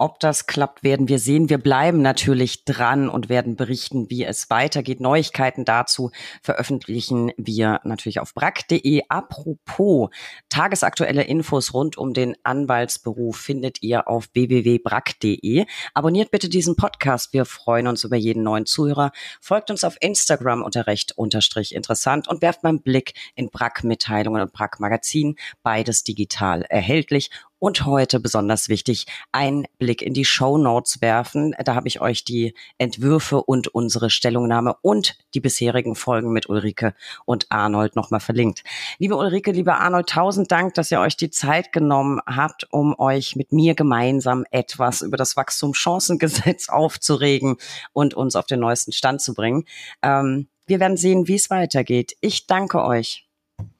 ob 0.01 0.19
das 0.19 0.47
klappt, 0.47 0.83
werden 0.83 1.07
wir 1.07 1.19
sehen. 1.19 1.49
Wir 1.49 1.59
bleiben 1.59 2.01
natürlich 2.01 2.65
dran 2.65 3.07
und 3.07 3.29
werden 3.29 3.55
berichten, 3.55 4.09
wie 4.09 4.25
es 4.25 4.49
weitergeht. 4.49 4.99
Neuigkeiten 4.99 5.63
dazu 5.63 6.09
veröffentlichen 6.41 7.31
wir 7.37 7.79
natürlich 7.83 8.19
auf 8.19 8.33
brack.de. 8.33 9.03
Apropos 9.09 10.09
tagesaktuelle 10.49 11.21
Infos 11.21 11.75
rund 11.75 11.99
um 11.99 12.13
den 12.13 12.35
Anwaltsberuf 12.43 13.37
findet 13.37 13.83
ihr 13.83 14.07
auf 14.07 14.29
www.brack.de. 14.33 15.65
Abonniert 15.93 16.31
bitte 16.31 16.49
diesen 16.49 16.75
Podcast. 16.75 17.31
Wir 17.31 17.45
freuen 17.45 17.85
uns 17.85 18.03
über 18.03 18.15
jeden 18.15 18.41
neuen 18.41 18.65
Zuhörer. 18.65 19.11
Folgt 19.39 19.69
uns 19.69 19.83
auf 19.83 19.97
Instagram 20.01 20.63
unter 20.63 20.87
recht 20.87 21.15
unterstrich 21.15 21.75
interessant 21.75 22.27
und 22.27 22.41
werft 22.41 22.63
mal 22.63 22.69
einen 22.69 22.81
Blick 22.81 23.13
in 23.35 23.51
Brack-Mitteilungen 23.51 24.41
und 24.41 24.51
Brack-Magazin. 24.51 25.35
Beides 25.61 26.03
digital 26.03 26.63
erhältlich 26.63 27.29
und 27.61 27.85
heute 27.85 28.19
besonders 28.19 28.69
wichtig, 28.69 29.05
einen 29.31 29.67
Blick 29.77 30.01
in 30.01 30.15
die 30.15 30.25
Show 30.25 30.57
Notes 30.57 30.99
werfen. 30.99 31.53
Da 31.63 31.75
habe 31.75 31.87
ich 31.87 32.01
euch 32.01 32.23
die 32.23 32.55
Entwürfe 32.79 33.43
und 33.43 33.67
unsere 33.67 34.09
Stellungnahme 34.09 34.77
und 34.81 35.15
die 35.35 35.41
bisherigen 35.41 35.93
Folgen 35.93 36.33
mit 36.33 36.49
Ulrike 36.49 36.95
und 37.23 37.45
Arnold 37.49 37.95
nochmal 37.95 38.19
verlinkt. 38.19 38.63
Liebe 38.97 39.15
Ulrike, 39.15 39.51
lieber 39.51 39.79
Arnold, 39.79 40.09
tausend 40.09 40.51
Dank, 40.51 40.73
dass 40.73 40.89
ihr 40.89 40.99
euch 40.99 41.15
die 41.17 41.29
Zeit 41.29 41.71
genommen 41.71 42.19
habt, 42.25 42.65
um 42.71 42.97
euch 42.97 43.35
mit 43.35 43.51
mir 43.51 43.75
gemeinsam 43.75 44.43
etwas 44.49 45.03
über 45.03 45.15
das 45.15 45.37
Wachstumschancengesetz 45.37 46.67
aufzuregen 46.69 47.57
und 47.93 48.15
uns 48.15 48.35
auf 48.35 48.47
den 48.47 48.59
neuesten 48.59 48.91
Stand 48.91 49.21
zu 49.21 49.35
bringen. 49.35 49.65
Ähm, 50.01 50.47
wir 50.65 50.79
werden 50.79 50.97
sehen, 50.97 51.27
wie 51.27 51.35
es 51.35 51.51
weitergeht. 51.51 52.15
Ich 52.21 52.47
danke 52.47 52.83
euch. 52.83 53.27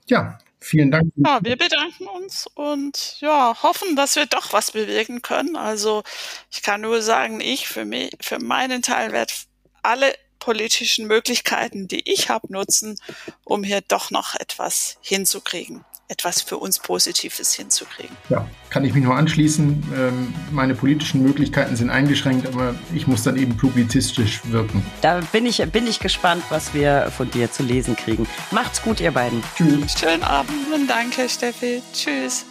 Ja, 0.06 0.38
Vielen 0.64 0.92
Dank. 0.92 1.12
Ja, 1.16 1.40
wir 1.42 1.58
bedanken 1.58 2.08
uns 2.08 2.46
und 2.54 3.18
ja, 3.20 3.62
hoffen, 3.64 3.96
dass 3.96 4.16
wir 4.16 4.28
doch 4.28 4.54
was 4.54 4.72
bewirken 4.72 5.24
können. 5.24 5.56
Also 5.56 6.04
ich 6.52 6.62
kann 6.62 6.82
nur 6.82 7.02
sagen, 7.02 7.42
ich 7.42 7.68
für 7.68 7.84
mich, 7.84 8.12
für 8.22 8.38
meinen 8.38 8.84
Teil 8.84 9.12
werde 9.12 9.34
alle 9.82 10.14
politischen 10.38 11.08
Möglichkeiten, 11.08 11.88
die 11.88 12.08
ich 12.12 12.30
habe, 12.30 12.52
nutzen, 12.54 13.00
um 13.44 13.64
hier 13.64 13.82
doch 13.82 14.12
noch 14.12 14.36
etwas 14.36 14.98
hinzukriegen 15.02 15.84
etwas 16.12 16.42
für 16.42 16.58
uns 16.58 16.78
Positives 16.78 17.54
hinzukriegen. 17.54 18.16
Ja, 18.30 18.46
kann 18.70 18.84
ich 18.84 18.94
mich 18.94 19.04
nur 19.04 19.16
anschließen. 19.16 19.84
Ähm, 19.96 20.34
meine 20.52 20.76
politischen 20.76 21.24
Möglichkeiten 21.24 21.76
sind 21.78 21.90
eingeschränkt, 21.90 22.46
aber 22.48 22.76
ich 22.94 23.08
muss 23.08 23.24
dann 23.24 23.38
eben 23.38 23.56
publizistisch 23.56 24.42
wirken. 24.46 24.86
Da 25.02 25.22
bin 25.32 25.46
ich, 25.46 25.58
bin 25.72 25.88
ich 25.88 26.00
gespannt, 26.00 26.44
was 26.50 26.74
wir 26.74 27.12
von 27.16 27.32
dir 27.32 27.52
zu 27.52 27.64
lesen 27.64 27.96
kriegen. 27.96 28.28
Macht's 28.52 28.82
gut, 28.82 29.00
ihr 29.00 29.12
beiden. 29.12 29.42
Tschüss. 29.56 29.98
Schönen 29.98 30.24
Abend 30.24 30.72
und 30.74 30.88
danke, 30.88 31.30
Steffi. 31.30 31.82
Tschüss. 31.94 32.46